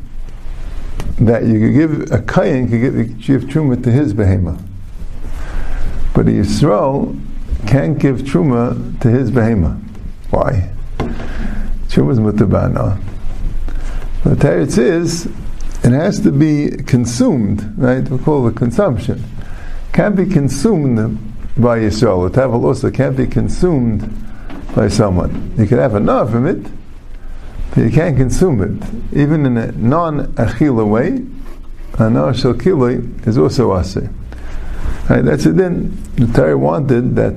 that 1.18 1.44
you 1.44 1.60
could 1.60 1.72
give 1.72 2.12
a 2.12 2.20
Kayan 2.20 2.68
could 2.68 2.80
give, 2.80 3.18
give 3.18 3.42
Truma 3.44 3.82
to 3.82 3.92
his 3.92 4.12
behemoth. 4.12 4.60
But 6.12 6.26
a 6.26 6.30
Yisrael 6.30 7.18
can't 7.66 7.98
give 7.98 8.20
truma 8.20 9.00
to 9.00 9.08
his 9.08 9.30
behema. 9.30 9.80
Why? 10.30 10.70
Truma 11.88 12.12
is 12.12 12.18
mutabana. 12.18 13.00
The 14.24 14.34
teretz 14.36 14.78
is 14.78 15.26
it 15.84 15.92
has 15.92 16.20
to 16.20 16.32
be 16.32 16.70
consumed, 16.84 17.74
right? 17.76 18.08
We 18.08 18.18
call 18.18 18.46
it 18.48 18.56
consumption. 18.56 19.22
Can't 19.92 20.16
be 20.16 20.26
consumed 20.26 21.18
by 21.56 21.78
Yisrael. 21.78 22.30
The 22.30 22.40
tavel 22.40 22.66
also 22.66 22.90
can't 22.90 23.16
be 23.16 23.26
consumed 23.26 24.02
by 24.74 24.88
someone. 24.88 25.54
You 25.56 25.66
can 25.66 25.78
have 25.78 25.94
enough 25.94 26.30
from 26.30 26.46
it, 26.46 26.66
but 27.70 27.84
you 27.84 27.90
can't 27.90 28.16
consume 28.16 28.62
it. 28.62 29.16
Even 29.16 29.46
in 29.46 29.56
a 29.56 29.72
non-achila 29.72 30.88
way, 30.88 31.24
anar 31.92 32.34
shel 32.34 32.60
is 33.28 33.38
also 33.38 33.70
aseh. 33.70 34.12
Right, 35.08 35.24
that's 35.24 35.46
it. 35.46 35.56
Then 35.56 35.96
the 36.16 36.26
Torah 36.26 36.58
wanted 36.58 37.14
that 37.14 37.36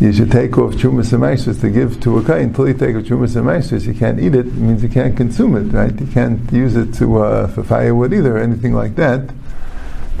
you 0.00 0.12
should 0.12 0.30
take 0.30 0.56
off 0.56 0.74
chumas 0.74 1.12
and 1.12 1.60
to 1.60 1.70
give 1.70 2.00
to 2.02 2.18
a 2.18 2.22
guy. 2.22 2.38
Until 2.38 2.68
you 2.68 2.74
take 2.74 2.94
off 2.94 3.02
chumas 3.02 3.34
and 3.34 3.82
you 3.82 3.94
can't 3.94 4.20
eat 4.20 4.36
it. 4.36 4.46
It 4.46 4.54
means 4.54 4.84
you 4.84 4.88
can't 4.88 5.16
consume 5.16 5.56
it, 5.56 5.72
right? 5.74 5.98
You 5.98 6.06
can't 6.06 6.52
use 6.52 6.76
it 6.76 6.94
to 6.94 7.18
uh, 7.18 7.48
for 7.48 7.64
firewood 7.64 8.12
either, 8.12 8.36
or 8.36 8.38
anything 8.38 8.72
like 8.72 8.94
that, 8.94 9.28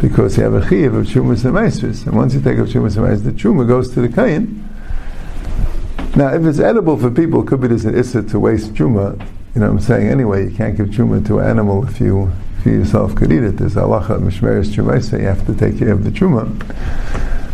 because 0.00 0.36
you 0.36 0.42
have 0.42 0.54
a 0.54 0.60
chiyuv 0.62 0.96
of 0.98 1.06
chumas 1.06 1.44
and 1.44 2.06
And 2.06 2.16
once 2.16 2.34
you 2.34 2.40
take 2.40 2.58
off 2.58 2.66
chumas 2.66 2.96
and 2.96 3.24
the 3.24 3.30
chuma 3.30 3.68
goes 3.68 3.94
to 3.94 4.00
the 4.00 4.08
kain. 4.08 4.68
Now, 6.16 6.34
if 6.34 6.44
it's 6.44 6.58
edible 6.58 6.96
for 6.96 7.12
people, 7.12 7.44
it 7.44 7.46
could 7.46 7.60
be 7.60 7.68
there's 7.68 7.84
an 7.84 7.96
issa 7.96 8.24
to 8.24 8.40
waste 8.40 8.74
chuma. 8.74 9.16
You 9.54 9.60
know 9.60 9.68
what 9.68 9.74
I'm 9.74 9.80
saying? 9.80 10.08
Anyway, 10.08 10.50
you 10.50 10.56
can't 10.56 10.76
give 10.76 10.88
chuma 10.88 11.24
to 11.28 11.38
an 11.38 11.46
animal 11.48 11.86
if 11.86 12.00
you 12.00 12.32
you 12.66 12.72
yourself 12.72 13.14
could 13.14 13.32
eat 13.32 13.42
it. 13.42 13.56
There's 13.56 13.74
halacha 13.74 14.20
mishmeres 14.20 14.74
chuma, 14.74 15.02
so 15.02 15.16
you 15.16 15.24
have 15.24 15.46
to 15.46 15.54
take 15.54 15.78
care 15.78 15.92
of 15.92 16.04
the 16.04 16.10
chuma. 16.10 16.46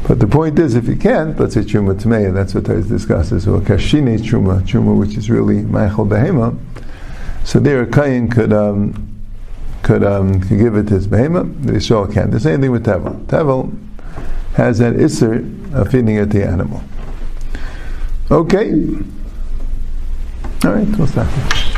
But 0.07 0.21
the 0.21 0.27
point 0.27 0.59
is, 0.59 0.75
if 0.75 0.87
you 0.87 0.97
can't, 0.97 1.39
let's 1.41 1.55
say 1.55 1.63
truma 1.63 1.95
tmei, 1.95 2.33
that's 2.33 2.55
what 2.55 2.65
Taz 2.65 2.89
discusses, 2.89 3.49
or 3.49 3.61
kashine 3.61 4.19
truma, 4.19 4.61
truma 4.63 4.99
which 4.99 5.17
is 5.17 5.31
really 5.31 5.63
ma'achal 5.63 6.07
behema. 6.09 6.59
So 7.45 7.59
there, 7.59 7.83
a 7.83 7.87
kain 7.87 8.29
could 8.29 8.53
um, 8.53 9.11
could 9.83 10.05
um, 10.05 10.41
could 10.41 10.59
give 10.59 10.77
it 10.77 10.89
to 10.89 10.95
his 10.95 11.09
behema. 11.09 11.65
The 11.65 11.73
Yisrael 11.73 12.13
can. 12.13 12.31
The 12.31 12.41
same 12.41 12.61
thing 12.61 12.71
with 12.71 12.85
tevel. 12.85 13.25
Tevel 13.27 13.77
has 14.55 14.79
that 14.79 14.95
isser 14.95 15.73
of 15.75 15.91
feeding 15.91 16.17
it 16.17 16.27
the 16.27 16.45
animal. 16.45 16.83
Okay. 18.31 18.73
All 20.65 20.73
right, 20.73 20.87
we'll 20.97 21.07
stop. 21.07 21.73